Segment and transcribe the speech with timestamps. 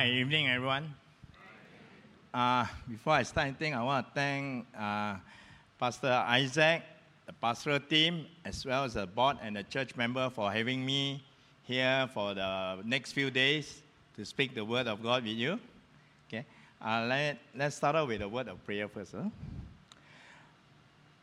[0.00, 0.94] Hi, evening, everyone.
[2.32, 5.16] Uh, before I start anything, I want to thank uh,
[5.78, 6.80] Pastor Isaac,
[7.26, 11.22] the pastoral team, as well as the board and the church member for having me
[11.64, 13.82] here for the next few days
[14.16, 15.60] to speak the word of God with you.
[16.28, 16.46] Okay,
[16.80, 19.12] uh, let, let's start off with a word of prayer first.
[19.12, 19.28] Huh?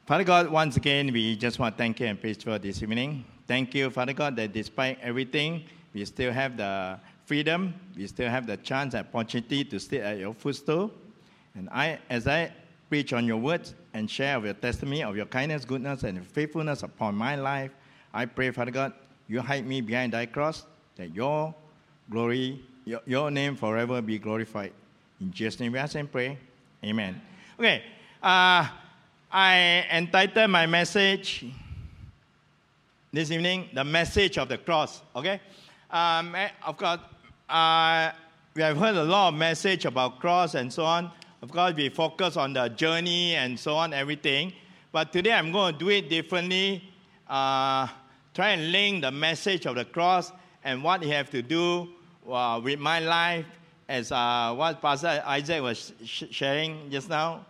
[0.05, 2.83] Father God, once again, we just want to thank you and praise you for this
[2.83, 3.25] evening.
[3.47, 5.63] Thank you, Father God, that despite everything,
[5.95, 10.17] we still have the freedom, we still have the chance and opportunity to sit at
[10.17, 10.89] your footstool.
[11.55, 12.53] And I, as I
[12.89, 16.83] preach on your words and share of your testimony of your kindness, goodness, and faithfulness
[16.83, 17.71] upon my life,
[18.13, 18.93] I pray, Father God,
[19.27, 21.53] you hide me behind thy cross, that your
[22.09, 24.71] glory, your, your name forever be glorified.
[25.19, 26.37] In Jesus' name we ask and pray.
[26.81, 27.21] Amen.
[27.59, 27.83] Okay,
[28.23, 28.69] uh,
[29.29, 31.45] I entitled my message
[33.11, 35.01] this evening, The Message of the Cross.
[35.13, 35.41] Okay?
[35.91, 36.99] Um, of course,
[37.49, 38.11] uh,
[38.53, 41.11] we have heard a lot of message about cross and so on.
[41.41, 44.53] Of course, we focus on the journey and so on, everything.
[44.91, 46.83] But today I'm going to do it differently.
[47.27, 47.87] Uh,
[48.33, 50.31] try and link the message of the cross
[50.63, 51.89] and what you have to do
[52.29, 53.45] uh, with my life,
[53.87, 57.45] as uh, what Pastor Isaac was sh- sharing just now.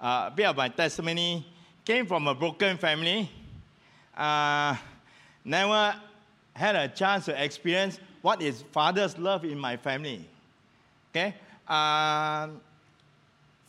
[0.00, 1.46] Uh, a bit of my testimony
[1.84, 3.28] came from a broken family.
[4.16, 4.76] Uh,
[5.44, 5.94] never
[6.54, 10.24] had a chance to experience what is father's love in my family.
[11.10, 11.34] Okay?
[11.68, 12.60] Um,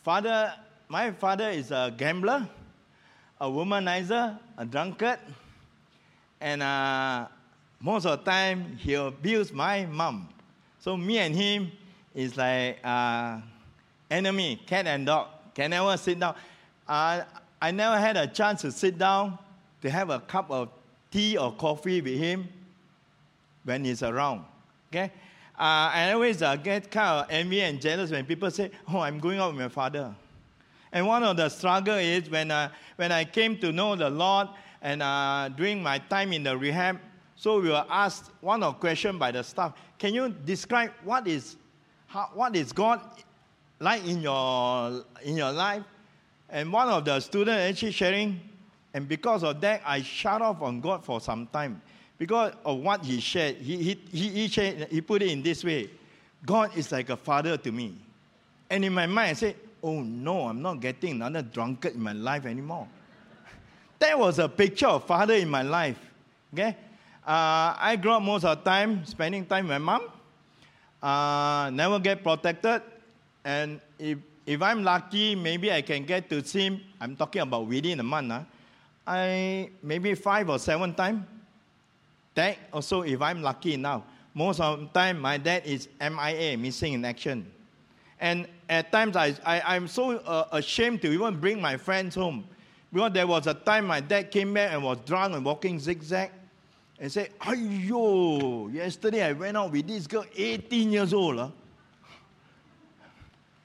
[0.02, 0.54] father,
[0.88, 2.48] my father is a gambler,
[3.40, 5.18] a womanizer, a drunkard,
[6.40, 7.26] and uh,
[7.80, 10.28] most of the time he abused my mom.
[10.80, 11.72] So me and him
[12.14, 13.40] is like uh,
[14.10, 15.28] enemy, cat and dog.
[15.54, 16.34] Can never sit down.
[16.86, 17.22] Uh,
[17.60, 19.38] I never had a chance to sit down
[19.82, 20.68] to have a cup of
[21.10, 22.48] tea or coffee with him
[23.64, 24.44] when he's around.
[24.90, 25.10] Okay?
[25.56, 29.18] Uh, I always uh, get kind of envy and jealous when people say, Oh, I'm
[29.18, 30.14] going out with my father.
[30.92, 34.48] And one of the struggle is when, uh, when I came to know the Lord
[34.82, 37.00] and uh, during my time in the rehab,
[37.36, 41.56] so we were asked one of question by the staff, can you describe what is,
[42.06, 43.00] how, what is God
[43.80, 45.82] like in your, in your life?
[46.48, 48.40] And one of the students actually sharing,
[48.92, 51.82] and because of that, I shut off on God for some time
[52.18, 53.56] because of what he shared.
[53.56, 55.90] He, he, he, he, shared, he put it in this way
[56.44, 57.94] God is like a father to me.
[58.68, 62.12] And in my mind, I said, Oh no, I'm not getting another drunkard in my
[62.12, 62.88] life anymore.
[63.98, 65.98] that was a picture of father in my life.
[66.52, 66.76] Okay?
[67.26, 70.08] Uh, I grew up most of the time spending time with my mom.
[71.02, 72.82] Uh, never get protected.
[73.44, 76.80] And if, if I'm lucky, maybe I can get to see him.
[77.00, 78.32] I'm talking about within a month.
[78.32, 78.40] Huh?
[79.06, 81.24] I maybe five or seven times.
[82.34, 84.02] That also, if I'm lucky enough,
[84.34, 87.50] most of the time my dad is MIA, missing in action.
[88.20, 92.44] And at times I, I, am so uh, ashamed to even bring my friends home.
[92.92, 96.30] Because there was a time my dad came back and was drunk and walking zigzag
[96.98, 101.38] and said, Ayo, yesterday I went out with this girl, 18 years old.
[101.38, 101.48] Huh?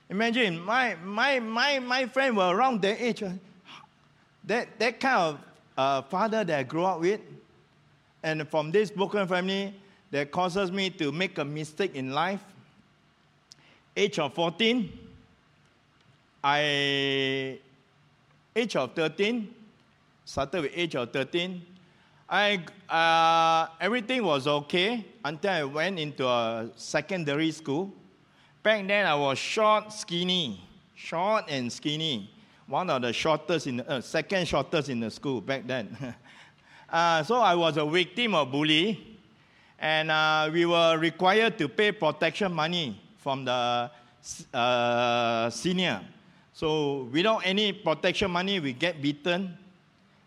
[0.10, 3.24] Imagine, my, my, my, my friend were around their age.
[4.44, 5.40] That, that kind of
[5.78, 7.22] uh, father that I grew up with,
[8.24, 9.74] and from this broken family
[10.12, 12.44] that causes me to make a mistake in life.
[13.96, 14.92] Age of 14,
[16.44, 17.60] I,
[18.56, 19.54] age of 13,
[20.26, 21.62] started with age of 13.
[22.30, 27.92] I, uh, everything was okay until I went into a secondary school.
[28.62, 30.64] Back then, I was short, skinny,
[30.96, 32.30] short and skinny.
[32.68, 36.16] One of the shortest in the, uh, second shortest in the school back then.
[36.92, 39.20] Uh, so I was a victim of bully,
[39.78, 43.92] and uh, we were required to pay protection money from the
[44.54, 46.02] uh, senior.
[46.52, 49.56] So without any protection money, we get beaten,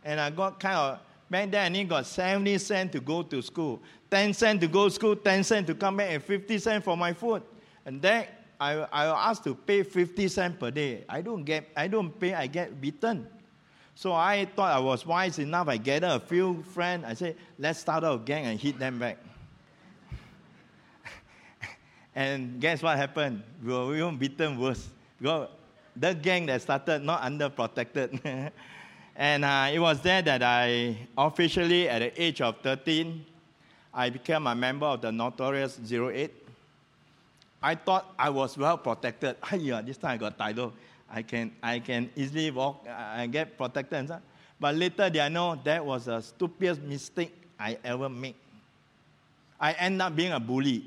[0.04, 1.62] and I got kind of back then.
[1.62, 5.16] I only got seventy cents to go to school, ten cents to go to school,
[5.16, 7.42] ten cents to come back, and fifty cents for my food.
[7.84, 8.26] And then
[8.60, 11.04] I I asked to pay fifty cents per day.
[11.08, 12.34] I don't get I don't pay.
[12.34, 13.26] I get beaten.
[13.94, 15.68] So I thought I was wise enough.
[15.68, 17.04] I gathered a few friends.
[17.06, 19.18] I said, let's start a gang and hit them back.
[22.14, 23.42] and guess what happened?
[23.62, 24.88] We were even beaten worse.
[25.20, 25.48] Because
[25.94, 28.18] the gang that started not under protected.
[29.16, 33.24] and uh, it was there that I officially, at the age of 13,
[33.94, 36.32] I became a member of the notorious 08.
[37.62, 39.36] I thought I was well protected.
[39.58, 40.72] yeah, this time I got title.
[41.12, 44.22] I can, I can easily walk and get protected and stuff.
[44.58, 48.34] But later they know that was the stupidest mistake I ever made.
[49.60, 50.84] I end up being a bully.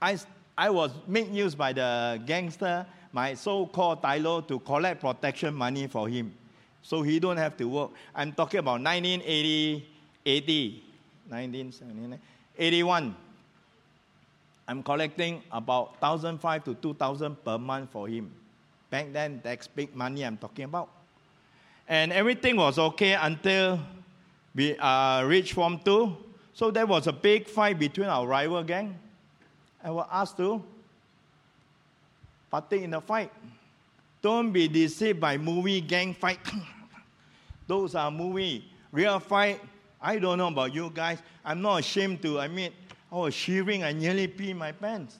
[0.00, 0.18] I,
[0.56, 6.08] I was made use by the gangster, my so-called Tylo, to collect protection money for
[6.08, 6.34] him.
[6.82, 7.90] So he don't have to work.
[8.14, 9.86] I'm talking about 1980,
[10.24, 10.82] 80,
[11.28, 12.20] 1979,
[12.56, 13.16] 81.
[14.68, 18.30] I'm collecting about 1,005 to 2,000 per month for him.
[18.90, 20.90] Back then, that's big money I'm talking about.
[21.88, 23.80] And everything was okay until
[24.54, 26.14] we uh, reached Form 2.
[26.52, 28.98] So there was a big fight between our rival gang.
[29.82, 30.62] I was asked to
[32.50, 33.32] partake in the fight.
[34.20, 36.40] Don't be deceived by movie gang fight.
[37.66, 38.70] Those are movie.
[38.92, 39.62] Real fight,
[40.00, 41.22] I don't know about you guys.
[41.42, 42.74] I'm not ashamed to admit
[43.10, 43.84] I was shivering.
[43.84, 45.18] I nearly pee my pants.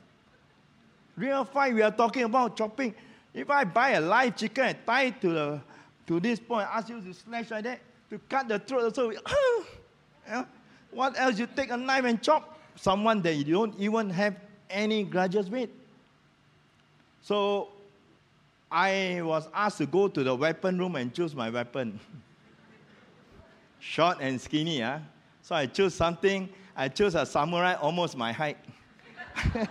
[1.17, 2.95] Real fight, we are talking about chopping.
[3.35, 5.61] If I buy a live chicken and tie it to, the,
[6.07, 7.81] to this point, ask you to slash like that,
[8.11, 9.13] to cut the throat, so
[10.29, 10.45] yeah.
[10.91, 11.39] what else?
[11.39, 14.37] You take a knife and chop someone that you don't even have
[14.71, 15.71] any grudges with.
[17.23, 17.69] So
[18.71, 21.99] I was asked to go to the weapon room and choose my weapon.
[23.81, 24.99] Short and skinny, huh?
[25.43, 26.49] So I chose something
[26.81, 28.57] I chose a samurai almost my height.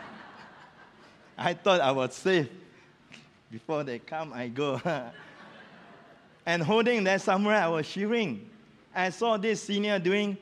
[1.37, 2.49] I thought I was safe.
[3.49, 4.81] Before they come, I go.
[6.45, 8.49] and holding that samurai, I was shivering.
[8.93, 10.37] I saw this senior doing,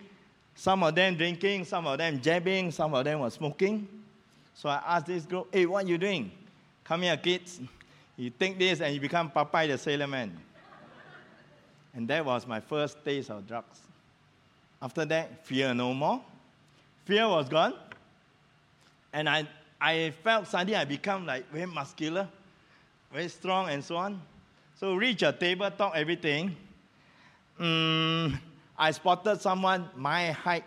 [0.55, 3.87] some of them drinking, some of them jabbing, some of them were smoking.
[4.55, 6.31] So I asked this group, hey, what are you doing?
[6.83, 7.59] Come here, kids.
[8.17, 10.35] You take this and you become Popeye the Sailor Man.
[11.93, 13.81] and that was my first taste of drugs.
[14.81, 16.23] After that, fear no more
[17.05, 17.73] fear was gone.
[19.13, 19.47] And I,
[19.79, 22.27] I felt suddenly I become like very muscular,
[23.13, 24.21] very strong, and so on.
[24.79, 26.55] So reach a table, talk everything.
[27.59, 28.37] Mm,
[28.77, 30.65] I spotted someone my height.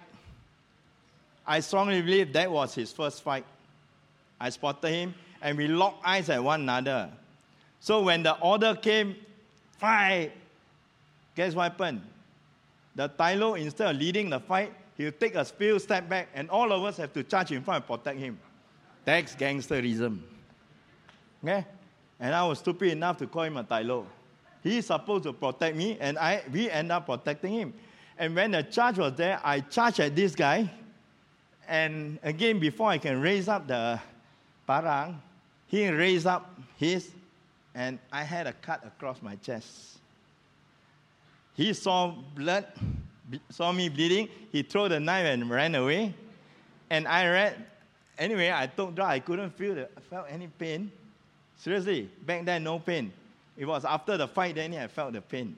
[1.46, 3.44] I strongly believe that was his first fight.
[4.40, 7.10] I spotted him, and we locked eyes at one another.
[7.80, 9.16] So when the order came,
[9.78, 10.32] fight,
[11.34, 12.02] guess what happened?
[12.94, 16.70] The Tylo, instead of leading the fight, he'll take a few step back, and all
[16.70, 18.38] of us have to charge in front and protect him.
[19.06, 20.18] That's gangsterism.
[21.42, 21.64] Okay?
[22.20, 24.04] And I was stupid enough to call him a Tylo.
[24.62, 27.74] He's supposed to protect me, and I, we end up protecting him.
[28.18, 30.68] And when the charge was there, I charged at this guy.
[31.68, 34.00] And again, before I can raise up the
[34.66, 35.22] parang,
[35.68, 37.10] he raised up his,
[37.74, 39.98] and I had a cut across my chest.
[41.54, 42.66] He saw blood
[43.50, 46.14] saw me bleeding, he threw the knife and ran away.
[46.90, 47.66] And I ran.
[48.18, 49.10] Anyway, I took drugs.
[49.10, 50.90] I couldn't feel the, felt any pain.
[51.56, 53.12] Seriously, back then, no pain.
[53.56, 55.56] It was after the fight, then I felt the pain.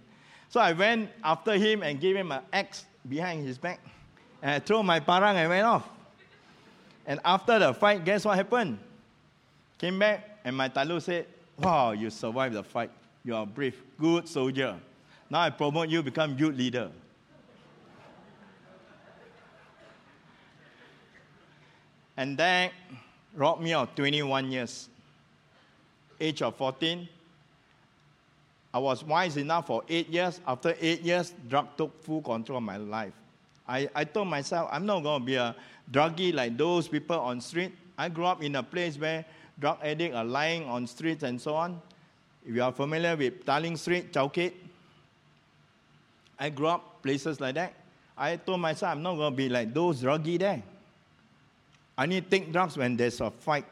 [0.48, 3.80] So I went after him and gave him an axe behind his back.
[4.42, 5.88] And I threw my parang and went off.
[7.06, 8.78] And after the fight, guess what happened?
[9.78, 11.26] Came back and my talu said,
[11.58, 12.90] Wow, you survived the fight.
[13.24, 14.76] You are brave, good soldier.
[15.28, 16.90] Now I promote you become youth leader.
[22.20, 22.72] And that
[23.34, 24.90] robbed me of 21 years.
[26.20, 27.08] Age of 14,
[28.74, 30.38] I was wise enough for eight years.
[30.46, 33.14] After eight years, drug took full control of my life.
[33.66, 35.56] I, I told myself, I'm not going to be a
[35.90, 37.72] druggie like those people on street.
[37.96, 39.24] I grew up in a place where
[39.58, 41.80] drug addicts are lying on streets and so on.
[42.46, 44.52] If you are familiar with Darling Street, Chowkit,
[46.38, 47.72] I grew up places like that.
[48.14, 50.62] I told myself, I'm not going to be like those druggie there.
[52.00, 53.66] I need to take drugs when there's a fight.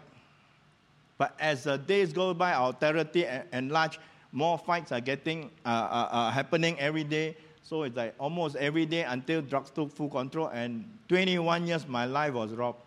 [1.16, 3.98] But as the days go by, our territory enlarge,
[4.32, 7.38] more fights are getting uh, uh, uh, happening every day.
[7.62, 10.48] So it's like almost every day until drugs took full control.
[10.48, 12.82] And 21 years, my life was robbed.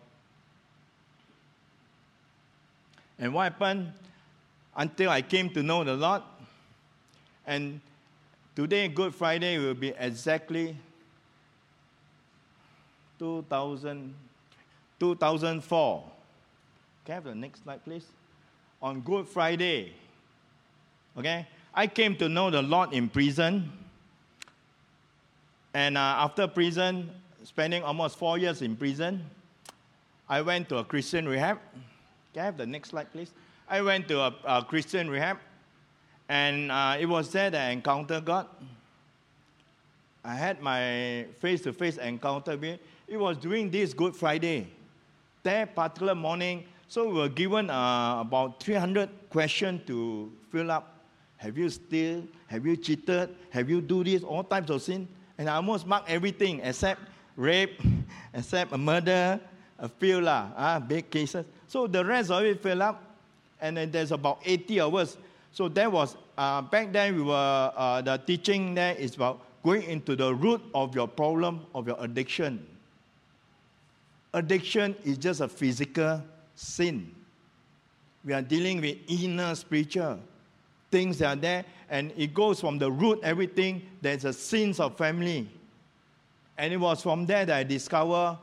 [3.18, 3.92] And what happened?
[4.76, 6.22] Until I came to know the Lord.
[7.48, 7.80] And
[8.54, 10.76] today, Good Friday, will be exactly
[13.18, 14.14] 2000.
[15.02, 16.04] 2004.
[17.04, 18.06] Can I have the next slide, please?
[18.80, 19.94] On Good Friday,
[21.18, 23.72] okay, I came to know the Lord in prison.
[25.74, 27.10] And uh, after prison,
[27.42, 29.24] spending almost four years in prison,
[30.28, 31.58] I went to a Christian rehab.
[32.32, 33.32] Can I have the next slide, please?
[33.68, 35.38] I went to a, a Christian rehab,
[36.28, 38.46] and uh, it was there that I encountered God.
[40.24, 42.78] I had my face to face encounter with.
[43.08, 44.68] It was during this Good Friday
[45.42, 51.04] that particular morning, so we were given uh, about 300 questions to fill up.
[51.36, 52.24] Have you steal?
[52.46, 53.34] Have you cheated?
[53.50, 54.22] Have you do this?
[54.22, 55.08] All types of sin.
[55.38, 57.00] And I almost marked everything except
[57.36, 57.80] rape,
[58.34, 59.40] except a murder,
[59.78, 61.44] a few lah, uh, big cases.
[61.66, 63.02] So the rest of it fill up,
[63.60, 65.16] and then there's about 80 of us.
[65.50, 69.82] So that was, uh, back then we were, uh, the teaching there is about going
[69.84, 72.66] into the root of your problem, of your addiction.
[74.34, 76.22] Addiction is just a physical
[76.54, 77.14] sin.
[78.24, 80.20] We are dealing with inner spiritual
[80.90, 83.82] things that are there, and it goes from the root, everything.
[84.00, 85.48] There's a sins of family.
[86.56, 88.38] And it was from there that I discovered,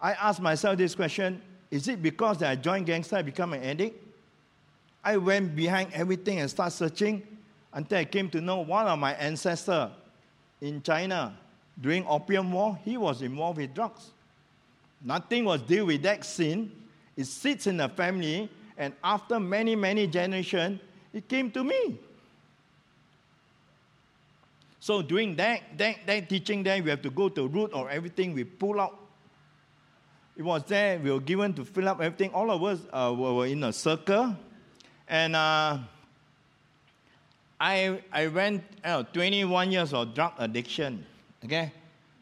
[0.00, 3.62] I asked myself this question is it because that I joined gangster, I become an
[3.62, 4.02] addict?
[5.02, 7.26] I went behind everything and started searching
[7.72, 9.90] until I came to know one of my ancestors
[10.60, 11.36] in China
[11.80, 14.12] during Opium War, he was involved with drugs.
[15.02, 16.70] Nothing was dealt with that sin.
[17.16, 20.80] It sits in the family, and after many, many generations,
[21.12, 21.98] it came to me.
[24.80, 28.34] So during that, that, that teaching there, we have to go to root of everything
[28.34, 28.96] we pull out.
[30.36, 32.30] It was there, we were given to fill up everything.
[32.32, 34.36] All of us uh, were in a circle.
[35.08, 35.78] And uh,
[37.58, 41.04] I, I went uh, 21 years of drug addiction,
[41.44, 41.72] okay?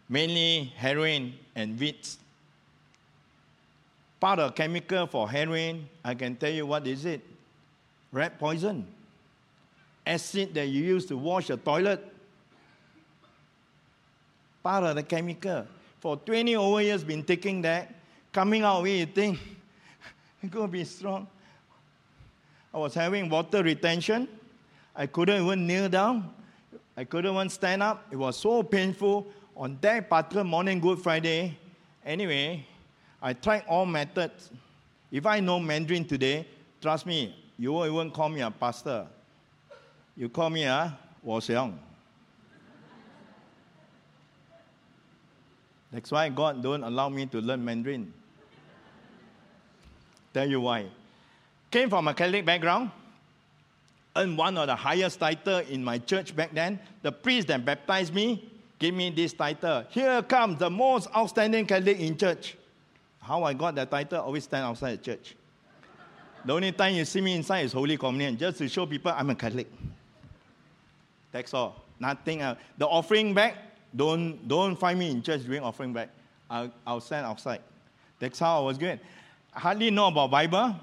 [0.09, 2.19] Mainly heroin and weeds.
[4.25, 7.21] Part of chemical for heroin, I can tell you what is it.
[8.11, 8.87] Rat poison.
[10.07, 12.03] Acid that you use to wash a toilet.
[14.63, 15.67] Part of the chemical.
[16.01, 17.95] For 20 over years, been taking that.
[18.33, 19.39] Coming out with you think,
[20.43, 21.27] it's going to be strong.
[22.73, 24.27] I was having water retention.
[24.97, 26.33] I couldn't even kneel down.
[26.97, 28.07] I couldn't even stand up.
[28.11, 31.59] It was so painful on that particular morning, Good Friday.
[32.07, 32.65] Anyway,
[33.25, 34.51] I tried all methods.
[35.11, 36.47] If I know Mandarin today,
[36.83, 39.07] trust me, you won't even call me a pastor.
[40.15, 40.95] You call me a
[41.27, 41.73] Xiong.
[45.91, 48.13] That's why God don't allow me to learn Mandarin.
[50.35, 50.85] Tell you why.
[51.71, 52.91] Came from a Catholic background
[54.17, 56.79] earned one of the highest title in my church back then.
[57.03, 59.85] The priest that baptized me gave me this title.
[59.91, 62.57] Here comes the most outstanding Catholic in church.
[63.25, 65.35] How I got that title, always stand outside the church.
[66.45, 69.31] The only time you see me inside is Holy Communion, just to show people I'm
[69.31, 69.67] a Catholic.
[71.33, 71.83] That's all.
[71.99, 72.59] Nothing else.
[72.77, 73.57] The offering back,
[73.97, 76.11] don't, don't find me in church doing offering back.
[76.51, 77.61] I'll, I'll stand outside.
[78.19, 79.01] That's how I was going.
[79.55, 80.77] I hardly know about Bible,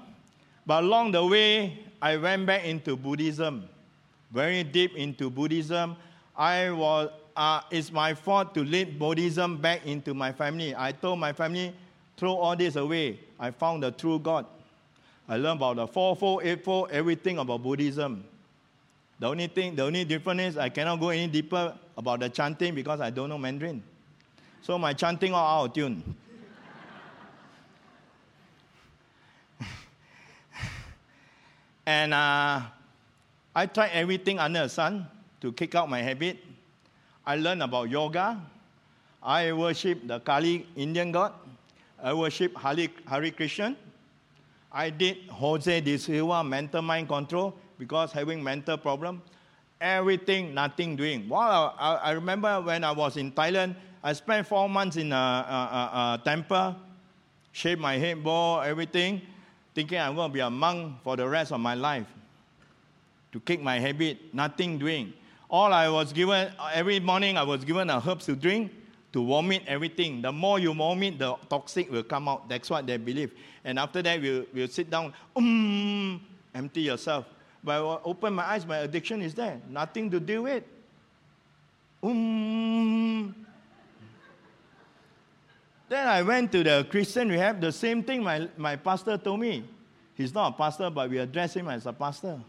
[0.66, 3.68] but along the way, I went back into Buddhism,
[4.32, 5.94] very deep into Buddhism.
[6.36, 10.74] I was, uh, it's my fault to lead Buddhism back into my family.
[10.76, 11.72] I told my family,
[12.16, 13.18] throw all this away.
[13.38, 14.46] I found the true God.
[15.28, 18.24] I learned about the fourfold, eightfold, everything about Buddhism.
[19.18, 22.74] The only thing, the only difference is I cannot go any deeper about the chanting
[22.74, 23.82] because I don't know Mandarin.
[24.62, 26.02] So my chanting all out of tune.
[31.86, 32.62] And uh,
[33.54, 35.06] I tried everything under the sun
[35.40, 36.38] to kick out my habit.
[37.26, 38.40] I learned about yoga.
[39.22, 41.32] I worship the Kali Indian god.
[42.02, 43.76] I worship Hare, Hare Krishna.
[44.72, 49.22] I did Jose de Silva mental mind control because having mental problem.
[49.80, 51.28] Everything, nothing doing.
[51.28, 55.16] Well, I, I remember when I was in Thailand, I spent four months in a,
[55.16, 56.76] a, a, a temple,
[57.52, 59.22] shaved my head bald, everything
[59.74, 62.06] thinking I'm going to be a monk for the rest of my life.
[63.32, 65.12] To kick my habit, nothing doing.
[65.48, 68.72] All I was given, every morning I was given a herbs to drink
[69.12, 70.22] to vomit everything.
[70.22, 72.48] The more you vomit, the toxic will come out.
[72.48, 73.32] That's what they believe.
[73.64, 76.20] And after that, we'll, we'll sit down, um,
[76.54, 77.26] empty yourself.
[77.62, 79.60] But I open my eyes, my addiction is there.
[79.68, 80.64] Nothing to deal with.
[82.02, 83.34] Um,
[85.88, 89.64] then I went to the Christian rehab, the same thing my, my pastor told me.
[90.14, 92.40] He's not a pastor, but we address him as a pastor.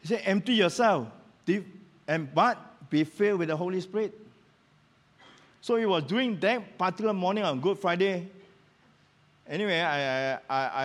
[0.00, 1.08] He said, empty yourself,
[2.06, 4.18] and but be filled with the Holy Spirit.
[5.60, 8.28] So he was doing that particular morning on Good Friday.
[9.46, 10.40] Anyway, I, I,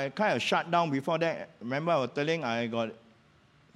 [0.06, 1.50] I, kind of shut down before that.
[1.60, 2.92] Remember, I was telling I got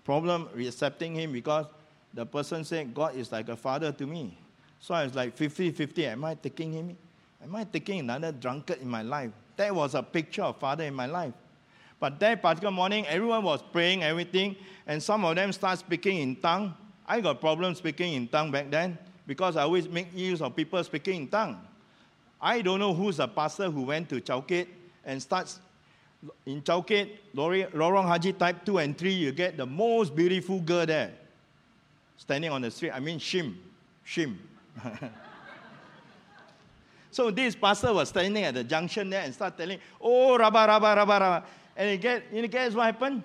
[0.03, 1.65] problem accepting him because
[2.13, 4.37] the person said God is like a father to me.
[4.79, 6.05] So I was like 50 50.
[6.07, 6.97] Am I taking him?
[7.43, 9.31] Am I taking another drunkard in my life?
[9.57, 11.33] That was a picture of father in my life.
[11.99, 16.35] But that particular morning, everyone was praying, everything, and some of them start speaking in
[16.35, 16.73] tongue.
[17.07, 18.97] I got problems speaking in tongue back then
[19.27, 21.61] because I always make use of people speaking in tongue.
[22.41, 24.67] I don't know who's a pastor who went to Chowkit
[25.05, 25.59] and starts
[26.45, 31.11] in Chowkit, Lorong Haji Taib 2 and 3, you get the most beautiful girl there
[32.17, 32.91] standing on the street.
[32.91, 33.55] I mean, Shim.
[34.05, 34.37] Shim.
[37.17, 40.95] So this pastor was standing at the junction there and start telling, oh, rabba, rabba,
[40.97, 41.45] rabba, rabba.
[41.75, 43.23] And you get, you guess what happened?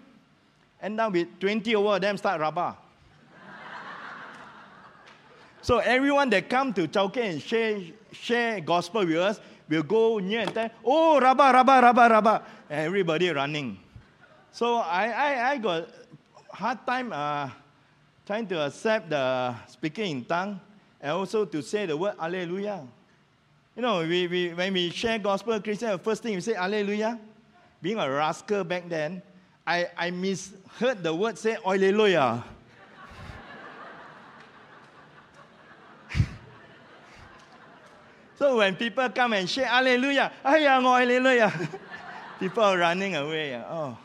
[0.80, 2.78] And now with 20 over them start rabba.
[5.62, 10.40] So everyone that come to Chowkit and share, share gospel with us will go near
[10.40, 12.42] and tell, oh, rabba, rabba, rabba, rabba.
[12.68, 13.78] Everybody running.
[14.50, 15.88] So I, I, I got
[16.50, 17.48] hard time uh,
[18.26, 20.60] trying to accept the speaking in tongue
[21.00, 22.84] and also to say the word Alleluia.
[23.76, 27.18] You know, we, we, when we share gospel Christian, the first thing we say Alleluia.
[27.80, 29.22] Being a rascal back then,
[29.66, 32.42] I, I misheard the word say Alleluia.
[38.42, 41.52] So when people come and share Alleluia, Alleluia,
[42.40, 43.54] people are running away.
[43.54, 43.96] Oh.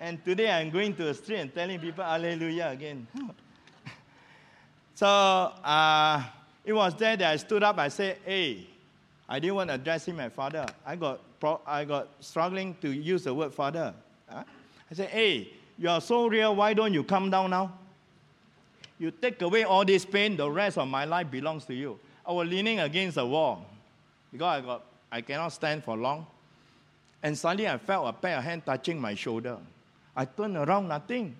[0.00, 3.06] And today I'm going to the street and telling people Alleluia again.
[4.94, 6.24] so uh,
[6.64, 7.76] it was there that I stood up.
[7.76, 8.68] I said, Hey,
[9.28, 10.64] I didn't want to address him as father.
[10.86, 13.92] I got, pro- I got struggling to use the word father.
[14.30, 14.44] Huh?
[14.90, 16.56] I said, Hey, you are so real.
[16.56, 17.74] Why don't you come down now?
[18.98, 21.98] You take away all this pain, the rest of my life belongs to you.
[22.26, 23.66] I was leaning against the wall
[24.30, 26.26] because I, got, I cannot stand for long.
[27.22, 29.58] And suddenly I felt a pair of hands touching my shoulder.
[30.16, 31.36] I turned around, nothing.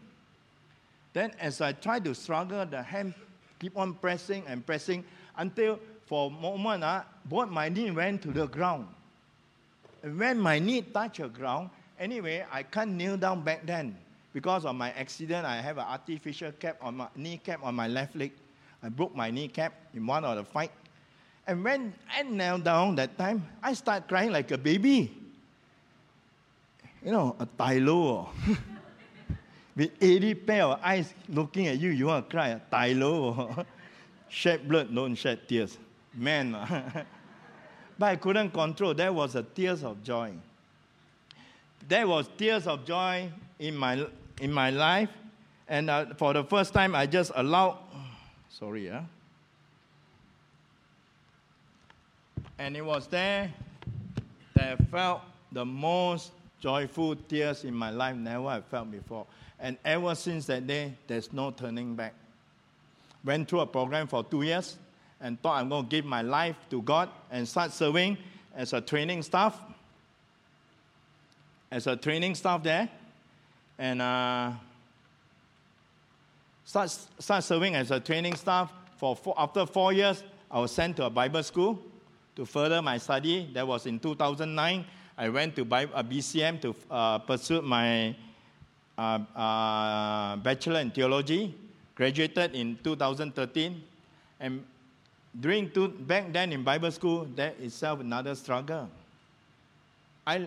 [1.13, 3.15] Then, as I tried to struggle, the hand
[3.59, 5.05] keep on pressing and pressing
[5.37, 8.87] until for a moment, uh, both my knee went to the ground.
[10.03, 13.97] When my knee touched the ground, anyway, I can't kneel down back then.
[14.33, 17.87] Because of my accident, I have an artificial cap on my knee cap on my
[17.87, 18.33] left leg.
[18.83, 20.73] I broke my kneecap in one of the fight.
[21.47, 25.23] And when I knelt down that time, I started crying like a baby
[27.05, 28.31] you know, a tai lo.
[29.77, 33.67] With 80 pair of eyes looking at you, you want to cry, a tai lo.
[34.29, 35.79] shed blood, don't shed tears.
[36.15, 36.53] Man.
[37.99, 38.95] but I couldn't control.
[38.95, 40.33] There was a tears of joy.
[41.89, 44.07] There was tears of joy in my,
[44.41, 45.11] in my life.
[45.67, 47.79] And uh, for the first time, I just allowed,
[48.53, 49.03] sorry, yeah.
[52.59, 53.53] And it was there
[54.55, 59.27] that I felt the most joyful tears in my life never I felt before.
[59.59, 62.15] And ever since that day, there's no turning back.
[63.25, 64.77] Went through a program for two years
[65.21, 68.19] and thought I'm going to give my life to God and start serving
[68.55, 69.59] as a training staff.
[71.71, 72.89] As a training staff there.
[73.79, 74.53] And uh,
[76.65, 78.73] start, start serving as a training staff.
[78.97, 81.79] For four, after four years, I was sent to a Bible school
[82.37, 83.51] to further my study.
[83.53, 84.85] That was in 2009.
[85.19, 88.15] I went to BCM to uh, pursue my
[88.97, 91.55] uh, uh, bachelor in theology,
[91.95, 93.83] graduated in 2013,
[94.41, 94.65] and
[95.41, 98.89] during two, back then in Bible school, that itself another struggle.
[100.27, 100.47] I,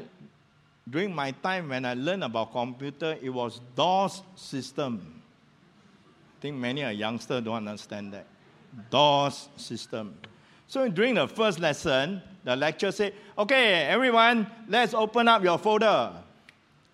[0.89, 5.21] during my time when I learned about computer, it was DOS system.
[6.46, 8.28] Think many a youngster don't understand that.
[8.92, 10.14] DOS system.
[10.68, 16.14] So during the first lesson, the lecturer said, Okay, everyone, let's open up your folder.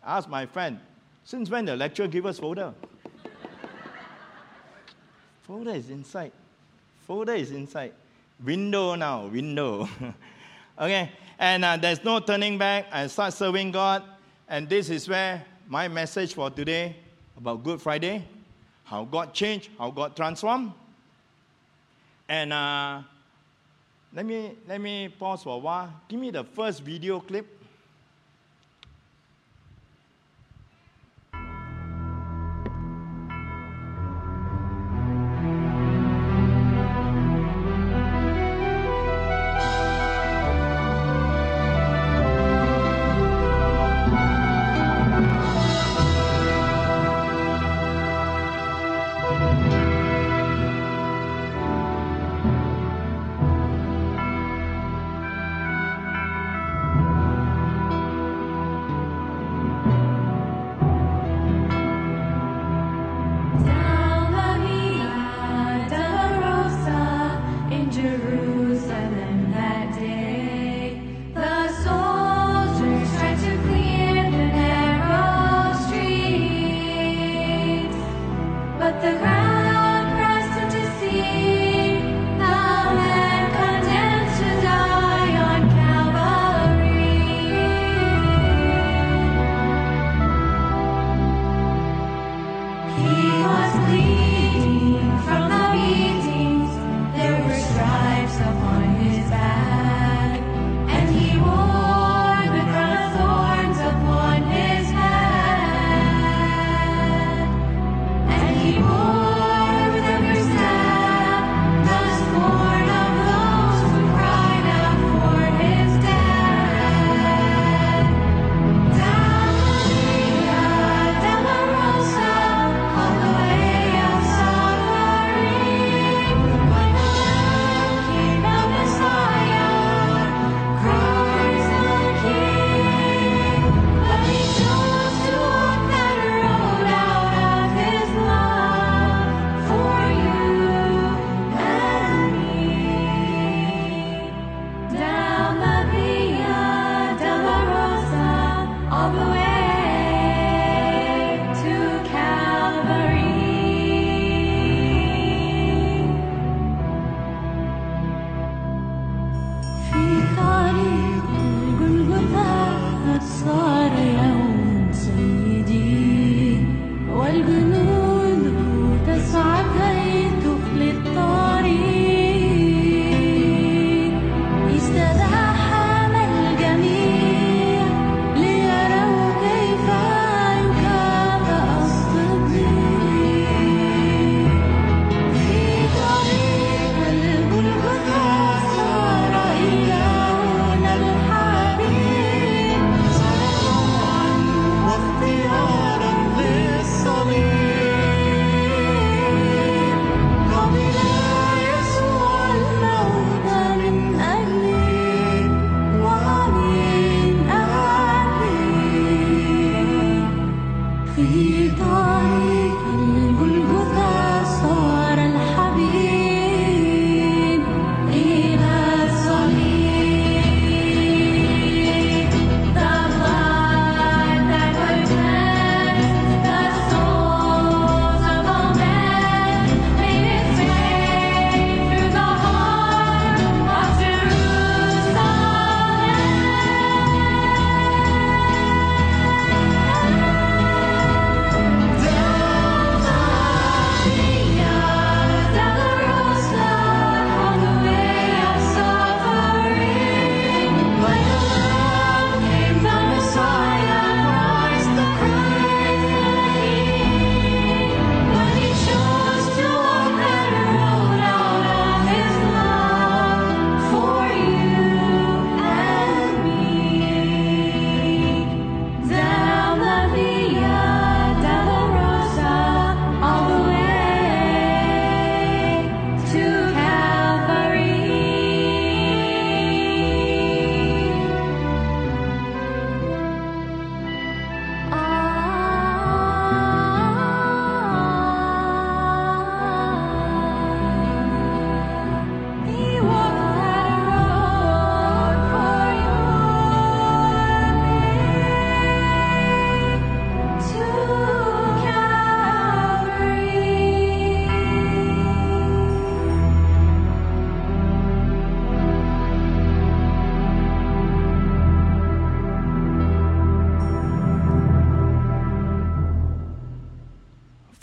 [0.02, 0.80] I asked my friend,
[1.26, 2.74] Since when the lecturer give us folder?
[5.42, 6.32] folder is inside.
[7.06, 7.92] Folder is inside.
[8.42, 9.90] Window now, window.
[10.80, 12.86] okay, and uh, there's no turning back.
[12.90, 14.04] I start serving God.
[14.48, 16.96] And this is where my message for today
[17.36, 18.26] about Good Friday
[18.91, 20.73] how God changed, how God transformed.
[22.27, 23.01] And uh,
[24.13, 25.93] let me, let me pause for a while.
[26.10, 27.47] Give me the first video clip.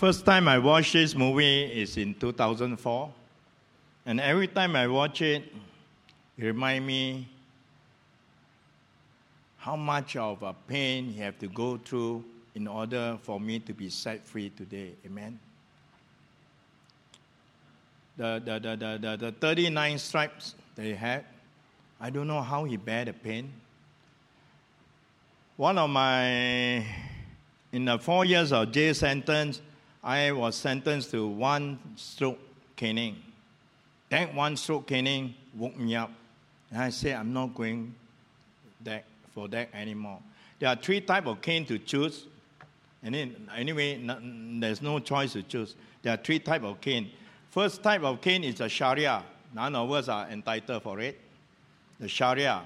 [0.09, 3.13] First time I watched this movie is in 2004.
[4.07, 5.43] And every time I watch it,
[6.39, 7.29] it reminds me
[9.59, 13.75] how much of a pain you have to go through in order for me to
[13.75, 14.93] be set free today.
[15.05, 15.39] Amen.
[18.17, 21.27] The, the, the, the, the, the 39 stripes he had,
[22.01, 23.53] I don't know how he bear the pain.
[25.59, 26.79] One of my,
[27.73, 29.61] in the four years of jail sentence,
[30.09, 32.39] I was sentenced to one stroke
[32.77, 33.17] caning.
[34.09, 36.11] That one stroke caning woke me up.
[36.71, 37.95] And I said, I'm not going
[38.85, 40.21] that, for that anymore.
[40.59, 42.25] There are three types of cane to choose.
[43.03, 44.01] And then, anyway,
[44.59, 45.75] there's no choice to choose.
[46.01, 47.11] There are three types of cane.
[47.51, 49.23] First type of cane is a Sharia.
[49.55, 51.21] None of us are entitled for it.
[52.01, 52.63] The Sharia,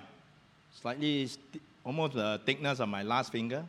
[0.81, 3.65] slightly st- almost the thickness of my last finger.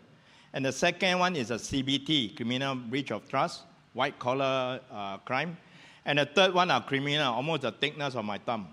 [0.53, 3.61] And the second one is a CBT, criminal breach of trust,
[3.93, 5.57] white collar uh, crime.
[6.05, 8.67] And the third one are criminal, almost the thickness of my thumb.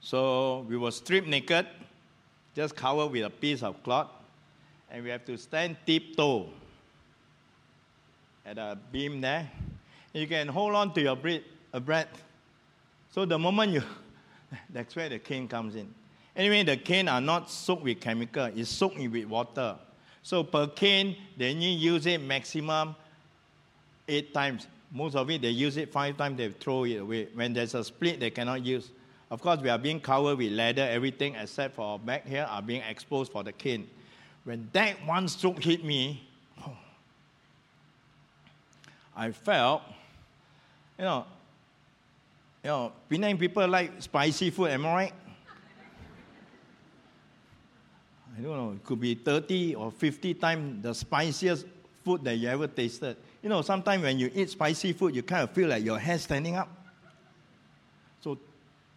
[0.00, 1.66] So we were stripped naked,
[2.54, 4.08] just covered with a piece of cloth,
[4.90, 6.46] and we have to stand tiptoe
[8.46, 9.50] at a beam there.
[10.14, 11.42] You can hold on to your breath,
[11.72, 12.08] a breath.
[13.10, 13.82] So the moment you,
[14.70, 15.92] that's where the cane comes in.
[16.34, 19.76] Anyway, the cane are not soaked with chemical, it's soaked with water.
[20.22, 22.94] So per cane, they only use it maximum
[24.06, 24.66] eight times.
[24.90, 27.28] Most of it, they use it five times, they throw it away.
[27.34, 28.90] When there's a split, they cannot use.
[29.30, 32.62] Of course, we are being covered with leather, everything except for our back here are
[32.62, 33.88] being exposed for the cane.
[34.44, 36.26] When that one stroke hit me,
[39.16, 39.82] I felt,
[40.98, 41.26] you know,
[42.64, 45.12] you know, Penang people like spicy food, am I right?
[48.38, 51.66] I don't know, it could be 30 or 50 times the spiciest
[52.04, 53.16] food that you ever tasted.
[53.42, 56.18] You know, sometimes when you eat spicy food, you kind of feel like your hair
[56.18, 56.68] standing up.
[58.20, 58.38] So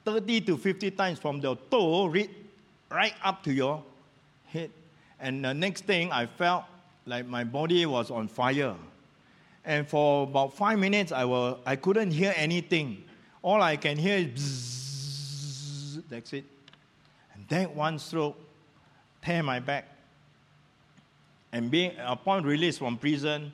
[0.06, 2.14] 30 to 50 times from the toe
[2.92, 3.84] right, up to your
[4.46, 4.70] head.
[5.20, 6.66] And the next thing, I felt
[7.08, 8.76] like my body was on fire.
[9.66, 13.04] And for about five minutes, I, was, I couldn't hear anything.
[13.42, 14.28] All I can hear is
[15.98, 16.46] bzzz, that's it.
[17.34, 18.38] And that one stroke
[19.22, 19.88] tear my back.
[21.52, 23.52] And being upon release from prison,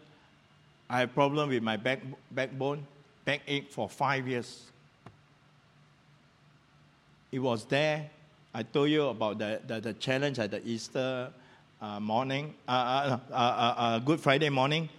[0.89, 1.99] I had problem with my back,
[2.32, 2.86] backbone,
[3.25, 4.63] backache for five years.
[7.32, 8.10] It was there.
[8.53, 11.32] I told you about the, the, the challenge at the Easter
[11.82, 14.89] uh, morning, uh, uh, uh, uh, uh, Good Friday morning.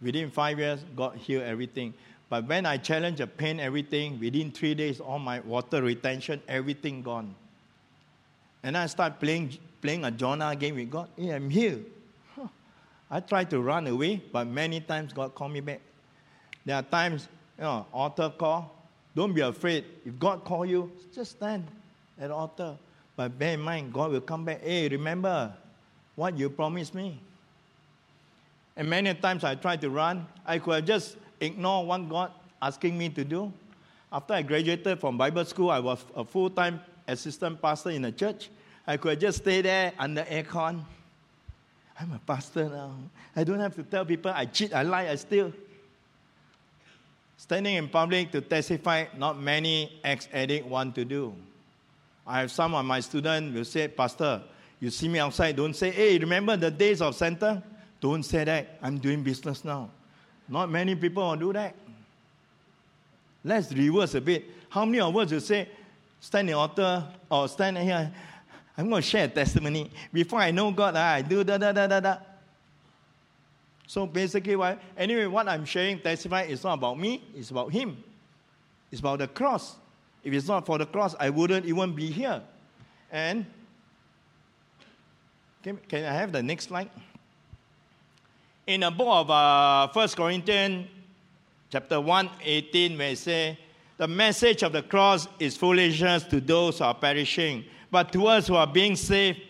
[0.00, 1.92] Within five years, God healed everything.
[2.30, 7.02] But when I challenged the pain, everything, within three days, all my water retention, everything
[7.02, 7.34] gone.
[8.62, 11.08] And I start playing, playing a Jonah game with God.
[11.16, 11.78] Hey, I'm here.
[12.36, 12.48] Huh.
[13.10, 15.80] I tried to run away, but many times God called me back.
[16.64, 18.76] There are times, you know, altar call.
[19.14, 19.84] Don't be afraid.
[20.04, 21.66] If God call you, just stand
[22.20, 22.76] at altar.
[23.16, 24.62] But bear in mind, God will come back.
[24.62, 25.52] Hey, remember
[26.14, 27.18] what you promised me.
[28.76, 30.26] And many times I tried to run.
[30.46, 32.30] I could have just ignore what God
[32.62, 33.52] asking me to do.
[34.12, 38.50] After I graduated from Bible school, I was a full-time assistant pastor in a church.
[38.86, 40.82] I could just stay there under aircon.
[42.00, 42.94] I'm a pastor now.
[43.36, 45.52] I don't have to tell people I cheat, I lie, I steal.
[47.36, 51.34] Standing in public to testify, not many ex-addict want to do.
[52.26, 54.42] I have some of my students will say, Pastor,
[54.78, 57.62] you see me outside, don't say, hey, remember the days of center?
[58.00, 58.78] Don't say that.
[58.82, 59.90] I'm doing business now.
[60.48, 61.74] Not many people will do that.
[63.44, 64.44] Let's reverse a bit.
[64.68, 65.68] How many of us will say,
[66.20, 68.12] stand in altar or stand here?
[68.76, 69.90] I'm going to share a testimony.
[70.12, 72.16] Before I know God, I do da da da da da.
[73.86, 74.78] So basically, why?
[74.96, 78.02] Anyway, what I'm sharing, testify, is not about me, it's about Him.
[78.92, 79.76] It's about the cross.
[80.22, 82.42] If it's not for the cross, I wouldn't even be here.
[83.10, 83.46] And
[85.62, 86.90] can, can I have the next slide?
[88.66, 90.86] In the book of uh, 1 Corinthians,
[91.70, 93.56] chapter 1, 18, where it says,
[94.00, 98.46] The message of the cross is foolishness to those who are perishing, but to us
[98.46, 99.40] who are being saved,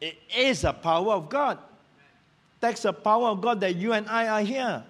[0.00, 1.58] it is the power of God.
[2.58, 4.82] That's the power of God that you and I are here.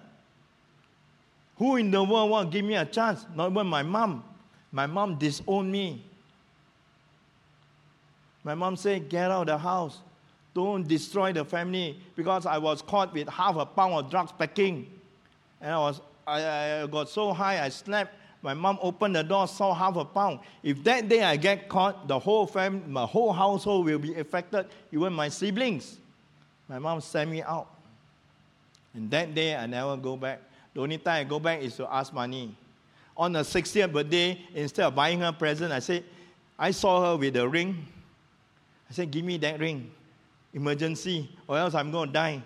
[1.57, 3.25] Who in the world will give me a chance?
[3.35, 4.23] Not even my mom.
[4.71, 6.01] My mom disowned me.
[8.45, 9.99] My mom said, Get out of the house.
[10.53, 14.89] Don't destroy the family because I was caught with half a pound of drugs packing.
[15.59, 18.15] And I, was, I, I got so high, I slept.
[18.41, 20.39] My mom opened the door, saw half a pound.
[20.63, 24.67] If that day I get caught, the whole family, my whole household will be affected,
[24.91, 25.97] even my siblings.
[26.67, 27.67] My mom sent me out.
[28.93, 30.41] And that day I never go back.
[30.73, 32.55] The only time I go back is to ask money.
[33.17, 36.05] On the 60th birthday, instead of buying her present, I said,
[36.57, 37.85] I saw her with a ring.
[38.89, 39.91] I said, Give me that ring.
[40.53, 42.41] Emergency, or else I'm going to die.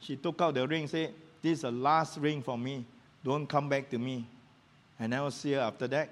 [0.00, 2.84] She took out the ring said, This is the last ring for me.
[3.22, 4.26] Don't come back to me.
[4.98, 6.08] I never see her after that.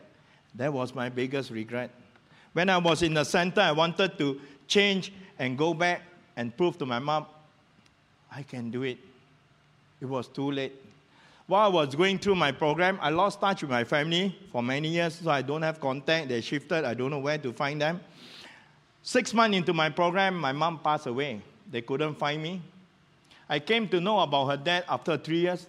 [0.54, 1.90] That was my biggest regret.
[2.52, 6.02] When I was in the center, I wanted to change and go back
[6.36, 7.26] and prove to my mom,
[8.30, 8.98] I can do it.
[10.00, 10.72] It was too late.
[11.46, 14.88] While I was going through my program, I lost touch with my family for many
[14.88, 16.28] years, so I don't have contact.
[16.28, 18.00] They shifted, I don't know where to find them.
[19.02, 21.42] Six months into my program, my mom passed away.
[21.70, 22.62] They couldn't find me.
[23.48, 25.66] I came to know about her death after three years.